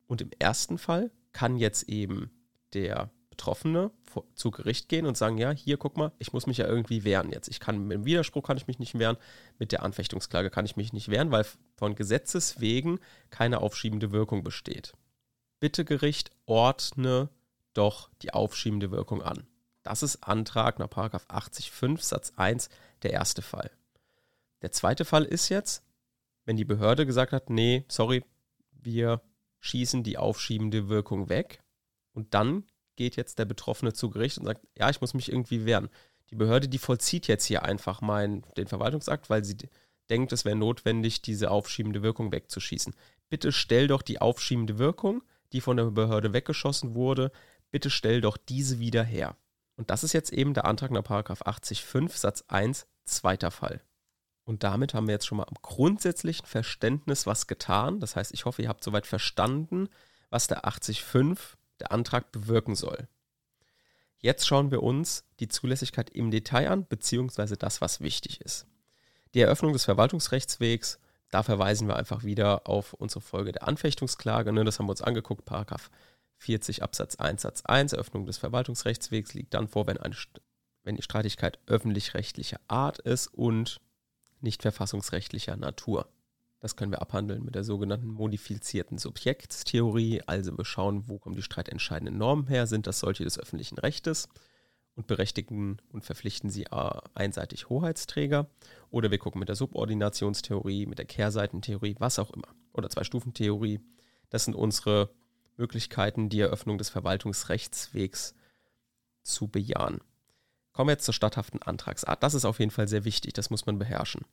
Und 0.07 0.21
im 0.21 0.31
ersten 0.39 0.77
Fall 0.77 1.11
kann 1.33 1.57
jetzt 1.57 1.89
eben 1.89 2.31
der 2.73 3.11
Betroffene 3.29 3.91
zu 4.33 4.49
Gericht 4.49 4.87
gehen 4.87 5.05
und 5.05 5.17
sagen, 5.17 5.37
ja, 5.37 5.51
hier 5.51 5.77
guck 5.77 5.97
mal, 5.97 6.13
ich 6.19 6.31
muss 6.31 6.47
mich 6.47 6.57
ja 6.57 6.67
irgendwie 6.67 7.03
wehren 7.03 7.31
jetzt. 7.31 7.49
Ich 7.49 7.59
kann 7.59 7.85
mit 7.85 7.97
dem 7.97 8.05
Widerspruch 8.05 8.43
kann 8.43 8.55
ich 8.55 8.67
mich 8.67 8.79
nicht 8.79 8.97
wehren, 8.97 9.17
mit 9.59 9.73
der 9.73 9.83
Anfechtungsklage 9.83 10.49
kann 10.49 10.65
ich 10.65 10.77
mich 10.77 10.93
nicht 10.93 11.09
wehren, 11.09 11.31
weil 11.31 11.45
von 11.75 11.95
Gesetzes 11.95 12.61
wegen 12.61 12.99
keine 13.29 13.59
aufschiebende 13.59 14.11
Wirkung 14.11 14.43
besteht. 14.43 14.93
Bitte 15.59 15.83
Gericht, 15.83 16.31
ordne 16.45 17.29
doch 17.73 18.09
die 18.21 18.33
aufschiebende 18.33 18.91
Wirkung 18.91 19.21
an. 19.21 19.45
Das 19.83 20.01
ist 20.01 20.23
Antrag 20.23 20.79
nach 20.79 20.87
80.5 20.87 22.01
Satz 22.01 22.33
1 22.37 22.69
der 23.03 23.11
erste 23.11 23.41
Fall. 23.41 23.71
Der 24.61 24.71
zweite 24.71 25.05
Fall 25.05 25.25
ist 25.25 25.49
jetzt, 25.49 25.83
wenn 26.45 26.57
die 26.57 26.65
Behörde 26.65 27.05
gesagt 27.05 27.33
hat, 27.33 27.49
nee, 27.49 27.85
sorry, 27.87 28.23
wir 28.71 29.21
schießen 29.59 30.03
die 30.03 30.17
aufschiebende 30.17 30.89
Wirkung 30.89 31.29
weg 31.29 31.61
und 32.13 32.33
dann 32.33 32.65
geht 32.95 33.15
jetzt 33.15 33.39
der 33.39 33.45
Betroffene 33.45 33.93
zu 33.93 34.09
Gericht 34.09 34.37
und 34.37 34.45
sagt, 34.45 34.61
ja, 34.77 34.89
ich 34.89 35.01
muss 35.01 35.13
mich 35.13 35.29
irgendwie 35.29 35.65
wehren. 35.65 35.89
Die 36.29 36.35
Behörde, 36.35 36.67
die 36.67 36.77
vollzieht 36.77 37.27
jetzt 37.27 37.45
hier 37.45 37.63
einfach 37.63 38.01
mein, 38.01 38.45
den 38.57 38.67
Verwaltungsakt, 38.67 39.29
weil 39.29 39.43
sie 39.43 39.57
denkt, 40.09 40.31
es 40.31 40.45
wäre 40.45 40.55
notwendig, 40.55 41.21
diese 41.21 41.51
aufschiebende 41.51 42.03
Wirkung 42.03 42.31
wegzuschießen. 42.31 42.95
Bitte 43.29 43.51
stell 43.51 43.87
doch 43.87 44.01
die 44.01 44.21
aufschiebende 44.21 44.77
Wirkung, 44.77 45.23
die 45.51 45.61
von 45.61 45.77
der 45.77 45.85
Behörde 45.85 46.33
weggeschossen 46.33 46.95
wurde, 46.95 47.31
bitte 47.71 47.89
stell 47.89 48.21
doch 48.21 48.37
diese 48.37 48.79
wieder 48.79 49.03
her. 49.03 49.35
Und 49.75 49.89
das 49.89 50.03
ist 50.03 50.13
jetzt 50.13 50.31
eben 50.31 50.53
der 50.53 50.65
Antrag 50.65 50.91
nach 50.91 51.03
80.5 51.03 52.17
Satz 52.17 52.43
1 52.47 52.87
zweiter 53.03 53.51
Fall. 53.51 53.81
Und 54.45 54.63
damit 54.63 54.93
haben 54.93 55.07
wir 55.07 55.13
jetzt 55.13 55.25
schon 55.25 55.39
mal 55.39 55.47
am 55.47 55.57
grundsätzlichen 55.61 56.45
Verständnis 56.45 57.25
was 57.25 57.47
getan. 57.47 57.99
Das 57.99 58.15
heißt, 58.15 58.33
ich 58.33 58.45
hoffe, 58.45 58.61
ihr 58.61 58.69
habt 58.69 58.83
soweit 58.83 59.07
verstanden, 59.07 59.89
was 60.29 60.47
der 60.47 60.65
80.5, 60.65 61.39
der 61.79 61.91
Antrag, 61.91 62.31
bewirken 62.31 62.75
soll. 62.75 63.07
Jetzt 64.19 64.47
schauen 64.47 64.71
wir 64.71 64.81
uns 64.81 65.23
die 65.39 65.47
Zulässigkeit 65.47 66.09
im 66.11 66.31
Detail 66.31 66.69
an, 66.69 66.87
beziehungsweise 66.87 67.57
das, 67.57 67.81
was 67.81 68.01
wichtig 68.01 68.41
ist. 68.41 68.65
Die 69.33 69.41
Eröffnung 69.41 69.73
des 69.73 69.85
Verwaltungsrechtswegs, 69.85 70.99
da 71.31 71.43
verweisen 71.43 71.87
wir 71.87 71.95
einfach 71.97 72.23
wieder 72.23 72.67
auf 72.67 72.93
unsere 72.93 73.21
Folge 73.21 73.51
der 73.51 73.67
Anfechtungsklage. 73.67 74.53
Ne, 74.53 74.63
das 74.63 74.79
haben 74.79 74.85
wir 74.85 74.91
uns 74.91 75.01
angeguckt, 75.01 75.45
Paragraph 75.45 75.89
40 76.45 76.83
Absatz 76.83 77.15
1 77.15 77.41
Satz 77.41 77.63
1, 77.65 77.93
Eröffnung 77.93 78.27
des 78.27 78.37
Verwaltungsrechtswegs 78.37 79.33
liegt 79.33 79.55
dann 79.55 79.67
vor, 79.67 79.87
wenn, 79.87 79.97
eine, 79.97 80.15
wenn 80.83 80.95
die 80.95 81.01
Streitigkeit 81.01 81.57
öffentlich-rechtlicher 81.65 82.59
Art 82.67 82.99
ist 82.99 83.27
und 83.27 83.81
nicht 84.41 84.61
verfassungsrechtlicher 84.61 85.55
Natur. 85.55 86.07
Das 86.59 86.75
können 86.75 86.91
wir 86.91 87.01
abhandeln 87.01 87.43
mit 87.43 87.55
der 87.55 87.63
sogenannten 87.63 88.07
modifizierten 88.07 88.99
Subjektstheorie. 88.99 90.21
Also 90.27 90.55
wir 90.55 90.65
schauen, 90.65 91.07
wo 91.07 91.17
kommen 91.17 91.35
die 91.35 91.41
streitentscheidenden 91.41 92.17
Normen 92.17 92.47
her? 92.47 92.67
Sind 92.67 92.85
das 92.85 92.99
solche 92.99 93.23
des 93.23 93.39
öffentlichen 93.39 93.79
Rechtes 93.79 94.29
und 94.93 95.07
berechtigen 95.07 95.77
und 95.91 96.05
verpflichten 96.05 96.51
sie 96.51 96.65
äh, 96.65 96.99
einseitig 97.15 97.69
Hoheitsträger? 97.69 98.49
Oder 98.91 99.09
wir 99.09 99.17
gucken 99.17 99.39
mit 99.39 99.49
der 99.49 99.55
Subordinationstheorie, 99.55 100.85
mit 100.85 100.99
der 100.99 101.05
Kehrseitentheorie, 101.05 101.95
was 101.97 102.19
auch 102.19 102.29
immer. 102.31 102.49
Oder 102.71 102.89
Zwei-Stufen-Theorie. 102.89 103.79
Das 104.29 104.45
sind 104.45 104.53
unsere 104.53 105.09
Möglichkeiten, 105.57 106.29
die 106.29 106.39
Eröffnung 106.39 106.77
des 106.77 106.89
Verwaltungsrechtswegs 106.89 108.35
zu 109.23 109.47
bejahen. 109.47 110.01
Kommen 110.73 110.89
wir 110.89 110.93
jetzt 110.93 111.05
zur 111.05 111.13
statthaften 111.13 111.61
Antragsart. 111.61 112.21
Das 112.21 112.33
ist 112.33 112.43
auf 112.43 112.59
jeden 112.59 112.71
Fall 112.71 112.89
sehr 112.89 113.05
wichtig, 113.05 113.33
das 113.33 113.49
muss 113.49 113.65
man 113.65 113.79
beherrschen. 113.79 114.25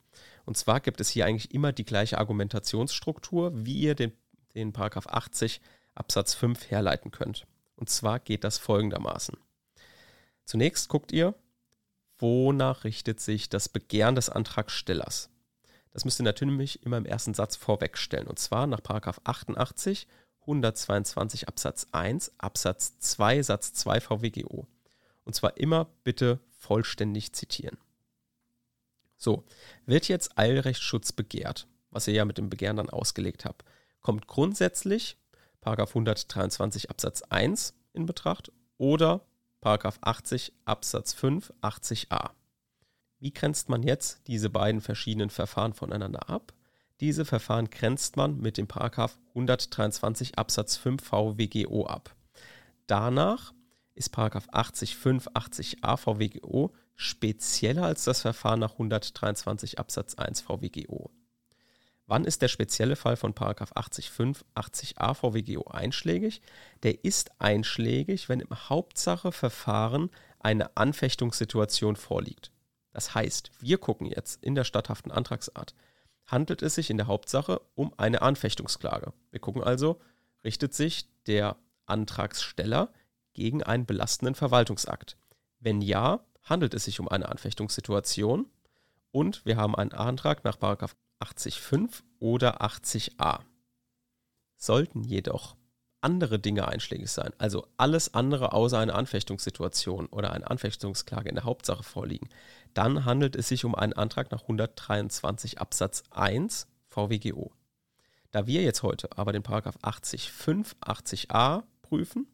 Und 0.45 0.57
zwar 0.57 0.81
gibt 0.81 1.01
es 1.01 1.09
hier 1.09 1.25
eigentlich 1.25 1.55
immer 1.55 1.73
die 1.73 1.85
gleiche 1.85 2.19
Argumentationsstruktur, 2.19 3.53
wie 3.55 3.79
ihr 3.79 3.95
den, 3.95 4.13
den 4.55 4.73
Paragraph 4.73 5.07
80 5.07 5.61
Absatz 5.95 6.35
5 6.35 6.71
herleiten 6.71 7.13
könnt. 7.13 7.47
Und 7.77 7.91
zwar 7.91 8.19
geht 8.19 8.43
das 8.43 8.59
folgendermaßen. 8.59 9.37
Zunächst 10.45 10.89
guckt 10.89 11.13
ihr, 11.13 11.35
wonach 12.19 12.85
richtet 12.85 13.21
sich 13.21 13.49
das 13.49 13.69
Begehren 13.69 14.15
des 14.15 14.29
Antragstellers. 14.29 15.31
Das 15.93 16.05
müsst 16.05 16.21
ihr 16.21 16.25
natürlich 16.25 16.83
immer 16.85 16.97
im 16.97 17.07
ersten 17.07 17.35
Satz 17.35 17.55
vorwegstellen. 17.57 18.27
Und 18.27 18.39
zwar 18.39 18.67
nach 18.67 18.83
Paragraph 18.83 19.21
88 19.25 20.07
122 20.43 21.49
Absatz 21.49 21.89
1 21.93 22.33
Absatz 22.39 22.99
2 22.99 23.43
Satz 23.43 23.73
2 23.75 24.01
VWGO. 24.01 24.67
Und 25.25 25.35
zwar 25.35 25.57
immer 25.57 25.87
bitte 26.05 26.41
vollständig 26.59 27.33
zitieren. 27.33 27.79
So, 29.17 29.45
wird 29.87 30.09
jetzt 30.09 30.37
Eilrechtsschutz 30.37 31.13
begehrt, 31.13 31.69
was 31.91 32.09
ihr 32.09 32.15
ja 32.15 32.25
mit 32.25 32.39
dem 32.39 32.51
Begehren 32.51 32.77
dann 32.77 32.91
ausgelegt 32.91 33.45
habt, 33.45 33.65
kommt 34.01 34.27
grundsätzlich 34.27 35.17
123 35.65 36.91
Absatz 36.91 37.23
1 37.23 37.75
in 37.93 38.07
Betracht 38.07 38.51
oder 38.79 39.25
80 39.63 40.53
Absatz 40.65 41.13
5 41.13 41.53
80a. 41.63 42.31
Wie 43.21 43.33
grenzt 43.33 43.69
man 43.69 43.85
jetzt 43.85 44.27
diese 44.27 44.51
beiden 44.51 44.81
verschiedenen 44.81 45.31
Verfahren 45.31 45.73
voneinander 45.73 46.29
ab? 46.29 46.53
Diese 47.01 47.25
Verfahren 47.25 47.71
grenzt 47.71 48.17
man 48.17 48.39
mit 48.39 48.59
dem 48.59 48.67
Paragraph 48.67 49.19
123 49.31 50.39
Absatz 50.39 50.77
5 50.77 51.03
VWGO 51.03 51.87
ab. 51.87 52.15
Danach 52.87 53.53
ist 53.95 54.11
Paragraph 54.11 54.49
80.5 54.51 55.33
80a 55.33 55.97
VWGO 55.97 56.73
spezieller 56.95 57.85
als 57.85 58.05
das 58.05 58.23
Verfahren 58.23 58.61
nach 58.61 58.73
123 58.73 59.79
Absatz 59.79 60.15
1 60.15 60.43
VWGO. 60.43 61.11
Wann 62.07 62.25
ist 62.25 62.43
der 62.43 62.49
spezielle 62.49 62.97
Fall 62.97 63.17
von 63.17 63.33
Paragraph 63.33 63.73
80.5 63.73 64.43
80a 64.55 65.15
VWGO 65.15 65.71
einschlägig? 65.71 66.43
Der 66.83 67.05
ist 67.05 67.31
einschlägig, 67.41 68.29
wenn 68.29 68.41
im 68.41 68.51
Hauptsache-Verfahren 68.69 70.11
eine 70.39 70.77
Anfechtungssituation 70.77 71.97
vorliegt. 71.97 72.51
Das 72.93 73.15
heißt, 73.15 73.51
wir 73.61 73.79
gucken 73.79 74.07
jetzt 74.07 74.43
in 74.43 74.55
der 74.55 74.65
statthaften 74.65 75.11
Antragsart, 75.11 75.75
handelt 76.33 76.63
es 76.63 76.75
sich 76.75 76.91
in 76.91 76.97
der 76.97 77.07
Hauptsache 77.07 77.61
um 77.75 77.93
eine 77.99 78.23
Anfechtungsklage. 78.23 79.13
Wir 79.31 79.41
gucken 79.41 79.63
also, 79.63 80.01
richtet 80.43 80.75
sich 80.75 81.07
der 81.27 81.57
Antragsteller 81.87 82.93
gegen 83.35 83.63
einen 83.63 83.87
belastenden 83.87 84.35
Verwaltungsakt? 84.35 85.17
Wenn 85.61 85.83
ja, 85.83 86.25
handelt 86.43 86.75
es 86.75 86.87
sich 86.87 86.99
um 87.01 87.09
eine 87.09 87.29
Anfechtungssituation 87.29 88.51
und 89.11 89.45
wir 89.45 89.57
haben 89.59 89.77
einen 89.77 89.93
Antrag 89.93 90.43
nach 90.43 90.57
80.5 90.57 92.03
oder 92.19 92.63
80a. 92.63 93.41
Sollten 94.57 95.05
jedoch 95.05 95.57
andere 96.03 96.39
Dinge 96.39 96.69
einschlägig 96.69 97.11
sein, 97.11 97.33
also 97.39 97.67
alles 97.77 98.15
andere 98.15 98.53
außer 98.53 98.79
eine 98.79 98.95
Anfechtungssituation 98.95 100.07
oder 100.07 100.33
eine 100.33 100.51
Anfechtungsklage 100.51 101.29
in 101.29 101.35
der 101.35 101.45
Hauptsache 101.45 101.83
vorliegen, 101.83 102.29
dann 102.75 103.05
handelt 103.05 103.37
es 103.37 103.49
sich 103.49 103.65
um 103.65 103.75
einen 103.75 103.93
Antrag 103.93 104.31
nach 104.31 104.43
123 104.43 105.61
Absatz 105.61 106.03
1 106.11 106.67
VWGO. 106.89 107.53
Da 108.31 108.47
wir 108.47 108.63
jetzt 108.63 108.83
heute 108.83 109.09
aber 109.17 109.33
den 109.33 109.43
Paragraph 109.43 109.77
80.5, 109.83 110.77
80a 110.81 111.65
prüfen, 111.83 112.27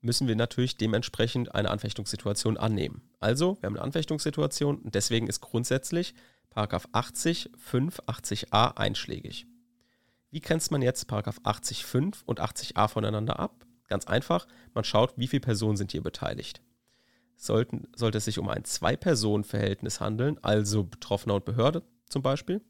müssen 0.00 0.28
wir 0.28 0.36
natürlich 0.36 0.76
dementsprechend 0.76 1.54
eine 1.54 1.70
Anfechtungssituation 1.70 2.56
annehmen. 2.56 3.02
Also, 3.20 3.56
wir 3.60 3.66
haben 3.66 3.76
eine 3.76 3.84
Anfechtungssituation 3.84 4.78
und 4.78 4.94
deswegen 4.94 5.26
ist 5.26 5.40
grundsätzlich 5.40 6.14
Paragraph 6.50 6.88
80, 6.92 7.50
5, 7.56 8.00
80a 8.06 8.76
einschlägig. 8.76 9.46
Wie 10.36 10.42
grenzt 10.42 10.70
man 10.70 10.82
jetzt 10.82 11.06
Paragraph 11.06 11.38
80.5 11.44 12.22
und 12.26 12.42
80a 12.42 12.88
voneinander 12.88 13.40
ab? 13.40 13.64
Ganz 13.88 14.06
einfach, 14.06 14.46
man 14.74 14.84
schaut, 14.84 15.14
wie 15.16 15.28
viele 15.28 15.40
Personen 15.40 15.78
sind 15.78 15.92
hier 15.92 16.02
beteiligt. 16.02 16.60
Sollten, 17.36 17.88
sollte 17.96 18.18
es 18.18 18.26
sich 18.26 18.38
um 18.38 18.50
ein 18.50 18.62
Zwei-Personen-Verhältnis 18.62 19.98
handeln, 19.98 20.36
also 20.42 20.84
Betroffener 20.84 21.36
und 21.36 21.46
Behörde 21.46 21.84
zum 22.10 22.20
Beispiel, 22.20 22.60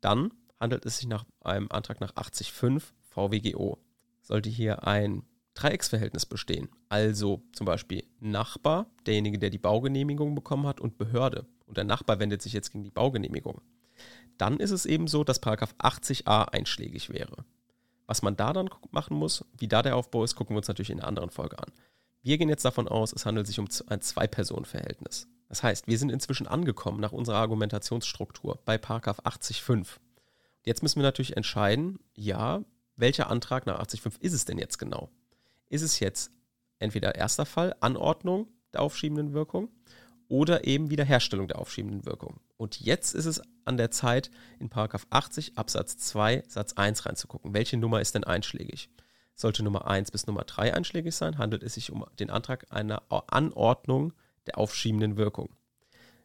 dann 0.00 0.32
handelt 0.60 0.86
es 0.86 0.98
sich 0.98 1.08
nach 1.08 1.24
einem 1.40 1.66
Antrag 1.72 2.00
nach 2.00 2.14
80.5 2.14 2.92
VWGO. 3.10 3.78
Sollte 4.20 4.48
hier 4.48 4.86
ein 4.86 5.24
Dreiecksverhältnis 5.54 6.24
bestehen, 6.24 6.68
also 6.88 7.42
zum 7.52 7.64
Beispiel 7.64 8.04
Nachbar, 8.20 8.86
derjenige, 9.06 9.40
der 9.40 9.50
die 9.50 9.58
Baugenehmigung 9.58 10.36
bekommen 10.36 10.68
hat, 10.68 10.80
und 10.80 10.98
Behörde, 10.98 11.46
und 11.66 11.76
der 11.76 11.84
Nachbar 11.84 12.20
wendet 12.20 12.42
sich 12.42 12.52
jetzt 12.52 12.70
gegen 12.70 12.84
die 12.84 12.92
Baugenehmigung, 12.92 13.60
dann 14.38 14.58
ist 14.58 14.70
es 14.70 14.86
eben 14.86 15.08
so, 15.08 15.24
dass 15.24 15.42
80a 15.42 16.48
einschlägig 16.48 17.10
wäre. 17.10 17.44
Was 18.06 18.22
man 18.22 18.36
da 18.36 18.52
dann 18.52 18.70
machen 18.90 19.16
muss, 19.16 19.44
wie 19.58 19.68
da 19.68 19.82
der 19.82 19.96
Aufbau 19.96 20.24
ist, 20.24 20.34
gucken 20.34 20.54
wir 20.54 20.58
uns 20.58 20.68
natürlich 20.68 20.90
in 20.90 20.98
einer 20.98 21.08
anderen 21.08 21.30
Folge 21.30 21.58
an. 21.58 21.72
Wir 22.22 22.38
gehen 22.38 22.48
jetzt 22.48 22.64
davon 22.64 22.88
aus, 22.88 23.12
es 23.12 23.26
handelt 23.26 23.46
sich 23.46 23.58
um 23.58 23.68
ein 23.88 24.00
Zwei-Personen-Verhältnis. 24.00 25.28
Das 25.48 25.62
heißt, 25.62 25.86
wir 25.86 25.98
sind 25.98 26.10
inzwischen 26.10 26.46
angekommen 26.46 27.00
nach 27.00 27.12
unserer 27.12 27.38
Argumentationsstruktur 27.38 28.60
bei 28.64 28.76
80.5. 28.76 29.86
Jetzt 30.64 30.82
müssen 30.82 31.00
wir 31.00 31.04
natürlich 31.04 31.36
entscheiden, 31.36 31.98
ja, 32.14 32.64
welcher 32.96 33.28
Antrag 33.28 33.66
nach 33.66 33.80
80.5 33.80 34.20
ist 34.20 34.32
es 34.32 34.44
denn 34.44 34.58
jetzt 34.58 34.78
genau? 34.78 35.10
Ist 35.68 35.82
es 35.82 35.98
jetzt 36.00 36.30
entweder 36.78 37.14
erster 37.16 37.46
Fall, 37.46 37.74
Anordnung 37.80 38.48
der 38.72 38.82
aufschiebenden 38.82 39.32
Wirkung 39.32 39.68
oder 40.32 40.66
eben 40.66 40.88
Wiederherstellung 40.88 41.46
der 41.46 41.58
aufschiebenden 41.58 42.06
Wirkung. 42.06 42.40
Und 42.56 42.80
jetzt 42.80 43.14
ist 43.14 43.26
es 43.26 43.42
an 43.66 43.76
der 43.76 43.90
Zeit, 43.90 44.30
in 44.58 44.70
80 44.72 45.58
Absatz 45.58 45.98
2 45.98 46.44
Satz 46.48 46.72
1 46.72 47.04
reinzugucken. 47.04 47.52
Welche 47.52 47.76
Nummer 47.76 48.00
ist 48.00 48.14
denn 48.14 48.24
einschlägig? 48.24 48.88
Sollte 49.34 49.62
Nummer 49.62 49.86
1 49.86 50.10
bis 50.10 50.26
Nummer 50.26 50.44
3 50.44 50.72
einschlägig 50.72 51.14
sein, 51.14 51.36
handelt 51.36 51.62
es 51.62 51.74
sich 51.74 51.92
um 51.92 52.06
den 52.18 52.30
Antrag 52.30 52.64
einer 52.70 53.02
Anordnung 53.10 54.14
der 54.46 54.56
aufschiebenden 54.56 55.18
Wirkung. 55.18 55.54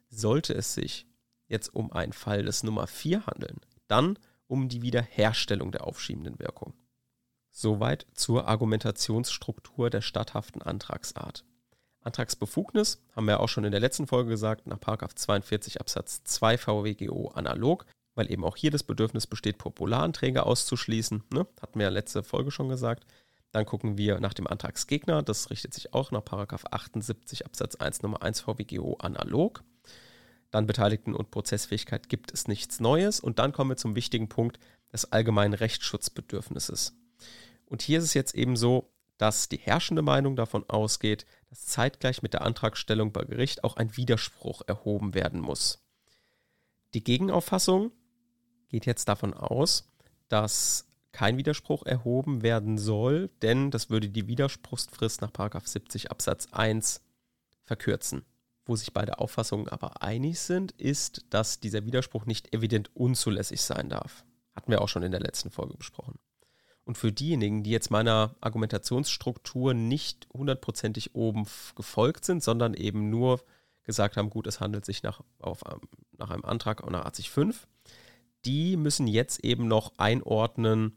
Sollte 0.08 0.54
es 0.54 0.72
sich 0.72 1.06
jetzt 1.46 1.74
um 1.74 1.92
einen 1.92 2.14
Fall 2.14 2.44
des 2.44 2.62
Nummer 2.62 2.86
4 2.86 3.26
handeln, 3.26 3.60
dann 3.88 4.18
um 4.46 4.70
die 4.70 4.80
Wiederherstellung 4.80 5.70
der 5.70 5.86
aufschiebenden 5.86 6.38
Wirkung. 6.38 6.72
Soweit 7.50 8.06
zur 8.14 8.48
Argumentationsstruktur 8.48 9.90
der 9.90 10.00
statthaften 10.00 10.62
Antragsart. 10.62 11.44
Antragsbefugnis 12.08 13.02
haben 13.14 13.26
wir 13.26 13.40
auch 13.40 13.48
schon 13.48 13.64
in 13.64 13.70
der 13.70 13.80
letzten 13.80 14.06
Folge 14.06 14.30
gesagt, 14.30 14.66
nach 14.66 14.78
42 14.80 15.80
Absatz 15.80 16.24
2 16.24 16.58
VWGO 16.58 17.28
analog, 17.28 17.84
weil 18.14 18.32
eben 18.32 18.44
auch 18.44 18.56
hier 18.56 18.70
das 18.70 18.82
Bedürfnis 18.82 19.26
besteht, 19.26 19.58
Popularanträge 19.58 20.44
auszuschließen. 20.44 21.24
Ne? 21.32 21.46
Hatten 21.60 21.78
wir 21.78 21.84
ja 21.84 21.90
letzte 21.90 22.22
Folge 22.22 22.50
schon 22.50 22.68
gesagt. 22.68 23.04
Dann 23.52 23.66
gucken 23.66 23.96
wir 23.96 24.20
nach 24.20 24.34
dem 24.34 24.46
Antragsgegner, 24.46 25.22
das 25.22 25.50
richtet 25.50 25.74
sich 25.74 25.94
auch 25.94 26.10
nach 26.10 26.22
78 26.24 27.46
Absatz 27.46 27.76
1 27.76 28.02
Nummer 28.02 28.22
1 28.22 28.40
VWGO 28.40 28.96
analog. 29.00 29.62
Dann 30.50 30.66
Beteiligten- 30.66 31.14
und 31.14 31.30
Prozessfähigkeit 31.30 32.08
gibt 32.08 32.32
es 32.32 32.48
nichts 32.48 32.80
Neues. 32.80 33.20
Und 33.20 33.38
dann 33.38 33.52
kommen 33.52 33.70
wir 33.70 33.76
zum 33.76 33.94
wichtigen 33.94 34.28
Punkt 34.28 34.58
des 34.92 35.12
allgemeinen 35.12 35.54
Rechtsschutzbedürfnisses. 35.54 36.94
Und 37.66 37.82
hier 37.82 37.98
ist 37.98 38.04
es 38.04 38.14
jetzt 38.14 38.34
eben 38.34 38.56
so, 38.56 38.90
dass 39.18 39.48
die 39.48 39.58
herrschende 39.58 40.02
Meinung 40.02 40.36
davon 40.36 40.64
ausgeht, 40.68 41.26
dass 41.50 41.66
zeitgleich 41.66 42.22
mit 42.22 42.32
der 42.32 42.42
Antragstellung 42.42 43.12
bei 43.12 43.24
Gericht 43.24 43.64
auch 43.64 43.76
ein 43.76 43.96
Widerspruch 43.96 44.62
erhoben 44.66 45.14
werden 45.14 45.40
muss. 45.40 45.84
Die 46.94 47.04
Gegenauffassung 47.04 47.92
geht 48.68 48.86
jetzt 48.86 49.08
davon 49.08 49.34
aus, 49.34 49.92
dass 50.28 50.86
kein 51.12 51.36
Widerspruch 51.36 51.84
erhoben 51.84 52.42
werden 52.42 52.78
soll, 52.78 53.28
denn 53.42 53.70
das 53.70 53.90
würde 53.90 54.08
die 54.08 54.28
Widerspruchsfrist 54.28 55.20
nach 55.20 55.32
70 55.64 56.10
Absatz 56.10 56.48
1 56.52 57.02
verkürzen. 57.64 58.24
Wo 58.64 58.76
sich 58.76 58.92
beide 58.92 59.18
Auffassungen 59.18 59.68
aber 59.68 60.02
einig 60.02 60.38
sind, 60.40 60.72
ist, 60.72 61.24
dass 61.30 61.58
dieser 61.58 61.86
Widerspruch 61.86 62.26
nicht 62.26 62.54
evident 62.54 62.94
unzulässig 62.94 63.62
sein 63.62 63.88
darf. 63.88 64.24
Hatten 64.54 64.70
wir 64.70 64.82
auch 64.82 64.88
schon 64.88 65.02
in 65.02 65.10
der 65.10 65.20
letzten 65.20 65.50
Folge 65.50 65.74
besprochen. 65.74 66.18
Und 66.88 66.96
für 66.96 67.12
diejenigen, 67.12 67.62
die 67.64 67.70
jetzt 67.70 67.90
meiner 67.90 68.34
Argumentationsstruktur 68.40 69.74
nicht 69.74 70.26
hundertprozentig 70.32 71.14
oben 71.14 71.46
gefolgt 71.76 72.24
sind, 72.24 72.42
sondern 72.42 72.72
eben 72.72 73.10
nur 73.10 73.42
gesagt 73.84 74.16
haben, 74.16 74.30
gut, 74.30 74.46
es 74.46 74.60
handelt 74.60 74.86
sich 74.86 75.02
nach, 75.02 75.20
auf, 75.38 75.60
nach 76.16 76.30
einem 76.30 76.46
Antrag 76.46 76.90
nach 76.90 77.04
85, 77.04 77.68
die 78.46 78.78
müssen 78.78 79.06
jetzt 79.06 79.44
eben 79.44 79.68
noch 79.68 79.98
einordnen, 79.98 80.96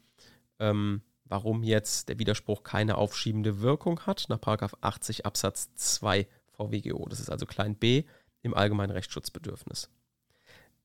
ähm, 0.60 1.02
warum 1.26 1.62
jetzt 1.62 2.08
der 2.08 2.20
Widerspruch 2.20 2.64
keine 2.64 2.96
aufschiebende 2.96 3.60
Wirkung 3.60 4.00
hat, 4.06 4.28
nach 4.30 4.40
80 4.80 5.26
Absatz 5.26 5.76
2 5.76 6.26
VWGO. 6.54 7.06
Das 7.10 7.20
ist 7.20 7.30
also 7.30 7.46
klein 7.46 7.76
b 7.76 8.06
im 8.44 8.54
allgemeinen 8.54 8.92
Rechtsschutzbedürfnis. 8.92 9.90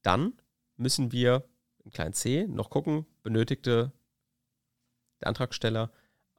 Dann 0.02 0.32
müssen 0.76 1.12
wir 1.12 1.44
in 1.84 1.92
klein 1.92 2.12
c 2.12 2.48
noch 2.48 2.70
gucken, 2.70 3.06
benötigte 3.22 3.92
der 5.20 5.28
Antragsteller 5.28 5.90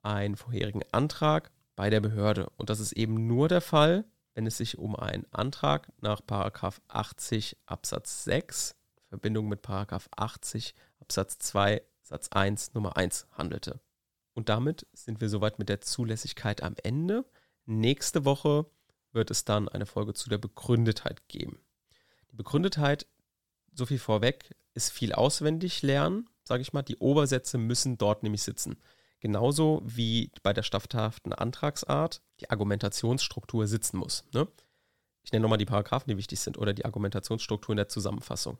einen 0.02 0.36
vorherigen 0.36 0.84
Antrag 0.92 1.52
bei 1.76 1.90
der 1.90 2.02
Behörde. 2.02 2.50
Und 2.58 2.70
das 2.70 2.80
ist 2.80 2.94
eben 2.94 3.28
nur 3.28 3.48
der 3.48 3.62
Fall, 3.62 4.06
wenn 4.34 4.46
es 4.46 4.58
sich 4.58 4.78
um 4.78 4.96
einen 4.96 5.26
Antrag 5.32 5.92
nach 6.00 6.22
80 6.88 7.58
Absatz 7.66 8.24
6, 8.24 8.76
Verbindung 9.10 9.48
mit 9.48 9.68
80 9.68 10.76
Absatz 11.00 11.40
2 11.40 11.82
Satz 12.02 12.30
1 12.30 12.74
Nummer 12.74 12.98
1 12.98 13.28
handelte. 13.32 13.80
Und 14.34 14.50
damit 14.50 14.86
sind 14.94 15.20
wir 15.22 15.30
soweit 15.30 15.60
mit 15.60 15.70
der 15.70 15.82
Zulässigkeit 15.82 16.62
am 16.62 16.76
Ende. 16.84 17.26
Nächste 17.66 18.26
Woche 18.26 18.66
wird 19.12 19.32
es 19.32 19.46
dann 19.46 19.68
eine 19.68 19.86
Folge 19.86 20.14
zu 20.14 20.30
der 20.30 20.38
Begründetheit 20.38 21.28
geben. 21.28 21.60
Die 22.32 22.36
Begründetheit, 22.36 23.08
so 23.74 23.86
viel 23.86 24.00
vorweg, 24.00 24.56
ist 24.74 24.92
viel 24.92 25.14
auswendig 25.14 25.82
lernen 25.82 26.30
sage 26.48 26.62
ich 26.62 26.74
mal. 26.74 26.82
Die 26.82 26.98
Obersätze 26.98 27.58
müssen 27.58 27.98
dort 27.98 28.24
nämlich 28.24 28.44
sitzen. 28.44 28.78
Genauso 29.20 29.82
wie 29.84 30.32
bei 30.44 30.54
der 30.54 30.64
stafthaften 30.64 31.34
Antragsart 31.34 32.22
die 32.40 32.50
Argumentationsstruktur 32.50 33.68
sitzen 33.68 33.98
muss. 33.98 34.24
Ne? 34.34 34.48
Ich 35.24 35.32
nenne 35.32 35.44
nochmal 35.44 35.58
die 35.58 35.66
Paragraphen, 35.66 36.10
die 36.10 36.18
wichtig 36.18 36.40
sind, 36.40 36.58
oder 36.58 36.74
die 36.74 36.86
Argumentationsstruktur 36.86 37.74
in 37.74 37.78
der 37.78 37.90
Zusammenfassung. 37.90 38.58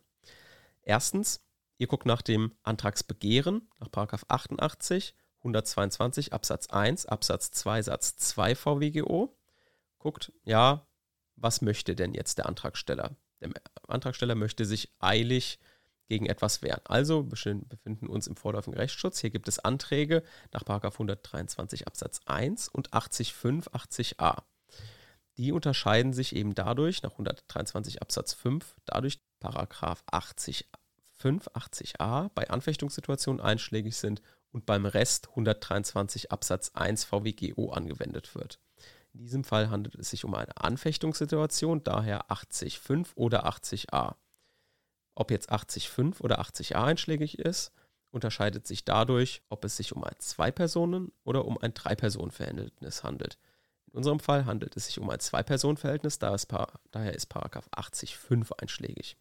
Erstens, 0.82 1.46
ihr 1.78 1.88
guckt 1.88 2.06
nach 2.06 2.22
dem 2.22 2.54
Antragsbegehren, 2.64 3.70
nach 3.80 3.92
Paragraph 3.92 4.26
88, 4.28 5.16
122 5.40 6.34
Absatz 6.34 6.68
1, 6.68 7.06
Absatz 7.06 7.52
2, 7.52 7.84
Satz 7.84 8.18
2 8.18 8.56
VWGO. 8.56 9.38
Guckt, 10.00 10.32
ja, 10.44 10.88
was 11.36 11.62
möchte 11.62 11.96
denn 11.96 12.14
jetzt 12.14 12.40
der 12.40 12.48
Antragsteller? 12.48 13.16
Der 13.40 13.52
Antragsteller 13.88 14.36
möchte 14.36 14.66
sich 14.66 14.92
eilig 15.00 15.60
gegen 16.08 16.26
etwas 16.26 16.62
wehren. 16.62 16.82
Also 16.86 17.24
befinden 17.24 18.08
uns 18.08 18.28
im 18.28 18.36
vorläufigen 18.36 18.78
Rechtsschutz. 18.78 19.20
Hier 19.20 19.30
gibt 19.30 19.48
es 19.48 19.60
Anträge 19.60 20.24
nach 20.52 20.64
123 20.64 21.88
Absatz 21.88 22.22
1 22.26 22.70
und 22.70 22.92
80.5, 22.92 23.70
80a. 23.72 24.44
Die 25.38 25.52
unterscheiden 25.52 26.14
sich 26.14 26.36
eben 26.36 26.56
dadurch, 26.56 27.04
nach 27.04 27.12
123 27.12 28.02
Absatz 28.02 28.34
5, 28.34 28.76
dadurch 28.86 29.20
Paragraph 29.40 30.04
80 30.08 30.68
80a 31.20 32.30
bei 32.36 32.48
Anfechtungssituationen 32.50 33.42
einschlägig 33.42 33.98
sind 33.98 34.22
und 34.52 34.66
beim 34.68 34.86
Rest 34.86 35.30
123 35.30 36.32
Absatz 36.32 36.72
1 36.76 37.06
VWGO 37.06 37.72
angewendet 37.72 38.36
wird. 38.36 38.60
In 39.14 39.22
diesem 39.22 39.44
Fall 39.44 39.70
handelt 39.70 39.96
es 39.96 40.12
sich 40.12 40.26
um 40.26 40.36
eine 40.36 40.56
Anfechtungssituation, 40.58 41.84
daher 41.84 42.30
80.5 42.30 43.08
oder 43.16 43.48
80a. 43.48 44.16
Ob 45.20 45.32
jetzt 45.32 45.52
80.5 45.52 46.22
oder 46.22 46.40
80a 46.40 46.76
einschlägig 46.76 47.40
ist, 47.40 47.72
unterscheidet 48.12 48.68
sich 48.68 48.86
dadurch, 48.86 49.42
ob 49.50 49.66
es 49.66 49.76
sich 49.76 49.96
um 49.96 50.04
ein 50.04 50.14
Zwei-Personen- 50.20 51.12
oder 51.24 51.46
um 51.46 51.58
ein 51.58 51.74
Drei-Personen-Verhältnis 51.74 53.04
handelt. 53.04 53.40
In 53.88 53.94
unserem 53.94 54.20
Fall 54.20 54.46
handelt 54.46 54.78
es 54.78 54.86
sich 54.86 55.00
um 55.00 55.10
ein 55.10 55.20
Zwei-Personen-Verhältnis, 55.20 56.20
da 56.20 56.36
daher 56.92 57.16
ist 57.16 57.26
Paragraph 57.30 57.68
80.5 57.76 58.62
einschlägig. 58.62 59.18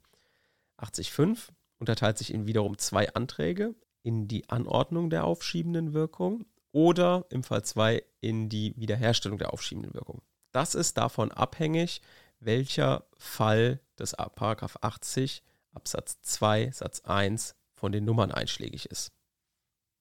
80.5 0.76 1.48
unterteilt 1.78 2.18
sich 2.18 2.30
in 2.30 2.46
wiederum 2.46 2.76
zwei 2.76 3.14
Anträge 3.14 3.74
in 4.02 4.28
die 4.28 4.50
Anordnung 4.50 5.08
der 5.08 5.24
aufschiebenden 5.24 5.94
Wirkung 5.94 6.44
oder 6.72 7.24
im 7.30 7.42
Fall 7.42 7.64
2 7.64 8.04
in 8.20 8.50
die 8.50 8.74
Wiederherstellung 8.76 9.38
der 9.38 9.54
aufschiebenden 9.54 9.94
Wirkung. 9.94 10.20
Das 10.52 10.74
ist 10.74 10.98
davon 10.98 11.32
abhängig, 11.32 12.02
welcher 12.38 13.06
Fall 13.16 13.80
des 13.98 14.12
Paragraph 14.12 14.76
80 14.82 15.42
Absatz 15.76 16.20
2 16.22 16.70
Satz 16.72 17.02
1 17.04 17.54
von 17.72 17.92
den 17.92 18.04
Nummern 18.04 18.32
einschlägig 18.32 18.86
ist. 18.86 19.12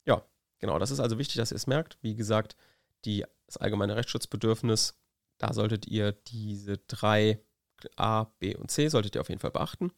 Ja, 0.06 0.26
genau, 0.60 0.80
das 0.80 0.92
ist 0.92 1.00
also 1.00 1.18
wichtig, 1.18 1.36
dass 1.36 1.52
ihr 1.52 1.58
es 1.58 1.68
merkt. 1.68 1.98
Wie 2.02 2.16
gesagt, 2.16 2.56
die, 3.04 3.26
das 3.46 3.58
allgemeine 3.58 3.96
Rechtsschutzbedürfnis, 3.96 4.98
da 5.38 5.54
solltet 5.54 5.88
ihr 5.88 6.14
diese 6.14 6.78
drei 6.88 7.40
A, 7.98 8.26
B 8.40 8.56
und 8.56 8.72
C, 8.72 8.88
solltet 8.88 9.16
ihr 9.16 9.22
auf 9.22 9.30
jeden 9.30 9.42
Fall 9.42 9.52
beachten. 9.52 9.92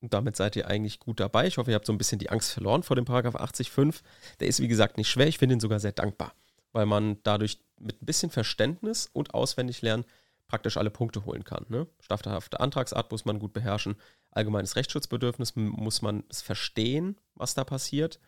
Und 0.00 0.14
damit 0.14 0.36
seid 0.36 0.54
ihr 0.54 0.68
eigentlich 0.68 1.00
gut 1.00 1.18
dabei. 1.18 1.46
Ich 1.46 1.58
hoffe, 1.58 1.72
ihr 1.72 1.74
habt 1.74 1.86
so 1.86 1.92
ein 1.92 1.98
bisschen 1.98 2.20
die 2.20 2.30
Angst 2.30 2.52
verloren 2.52 2.84
vor 2.84 2.94
dem 2.94 3.04
Paragraph 3.04 3.34
80.5. 3.34 4.02
Der 4.38 4.46
ist, 4.46 4.60
wie 4.60 4.68
gesagt, 4.68 4.96
nicht 4.96 5.08
schwer. 5.08 5.26
Ich 5.26 5.38
finde 5.38 5.54
ihn 5.54 5.60
sogar 5.60 5.80
sehr 5.80 5.92
dankbar, 5.92 6.34
weil 6.72 6.86
man 6.86 7.20
dadurch 7.24 7.58
mit 7.80 8.00
ein 8.00 8.06
bisschen 8.06 8.30
Verständnis 8.30 9.10
und 9.12 9.34
auswendig 9.34 9.82
lernen 9.82 10.04
praktisch 10.48 10.76
alle 10.76 10.90
Punkte 10.90 11.24
holen 11.24 11.44
kann. 11.44 11.66
Ne? 11.68 11.86
Strafhafte 12.00 12.58
Antragsart 12.58 13.10
muss 13.10 13.24
man 13.24 13.38
gut 13.38 13.52
beherrschen. 13.52 13.96
Allgemeines 14.30 14.76
Rechtsschutzbedürfnis 14.76 15.54
muss 15.54 16.02
man 16.02 16.24
es 16.28 16.42
verstehen, 16.42 17.20
was 17.34 17.54
da 17.54 17.64
passiert. 17.64 18.18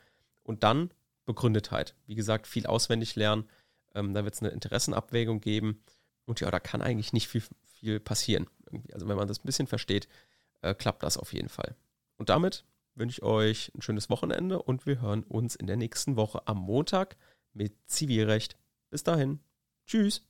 Und 0.43 0.63
dann 0.63 0.91
Begründetheit. 1.25 1.95
Wie 2.07 2.15
gesagt, 2.15 2.47
viel 2.47 2.67
auswendig 2.67 3.17
lernen. 3.17 3.49
Ähm, 3.95 4.15
da 4.15 4.25
wird 4.25 4.35
es 4.35 4.43
eine 4.43 4.51
Interessenabwägung 4.51 5.41
geben. 5.41 5.83
Und 6.27 6.41
ja, 6.41 6.51
da 6.51 6.61
kann 6.61 6.83
eigentlich 6.83 7.13
nicht 7.13 7.29
viel, 7.29 7.43
viel 7.65 8.01
passieren. 8.01 8.49
Also 8.93 9.09
wenn 9.09 9.17
man 9.17 9.29
das 9.29 9.41
ein 9.41 9.47
bisschen 9.47 9.67
versteht, 9.67 10.07
äh, 10.61 10.75
klappt 10.75 11.03
das 11.03 11.17
auf 11.17 11.33
jeden 11.33 11.49
Fall. 11.49 11.75
Und 12.17 12.29
damit 12.29 12.65
wünsche 12.95 13.21
ich 13.21 13.23
euch 13.23 13.73
ein 13.75 13.83
schönes 13.83 14.11
Wochenende 14.11 14.63
und 14.63 14.87
wir 14.87 15.01
hören 15.01 15.23
uns 15.25 15.57
in 15.57 15.67
der 15.67 15.77
nächsten 15.77 16.17
Woche 16.17 16.47
am 16.47 16.59
Montag 16.59 17.17
mit 17.53 17.75
Zivilrecht. 17.87 18.57
Bis 18.91 19.03
dahin. 19.03 19.41
Tschüss. 19.87 20.30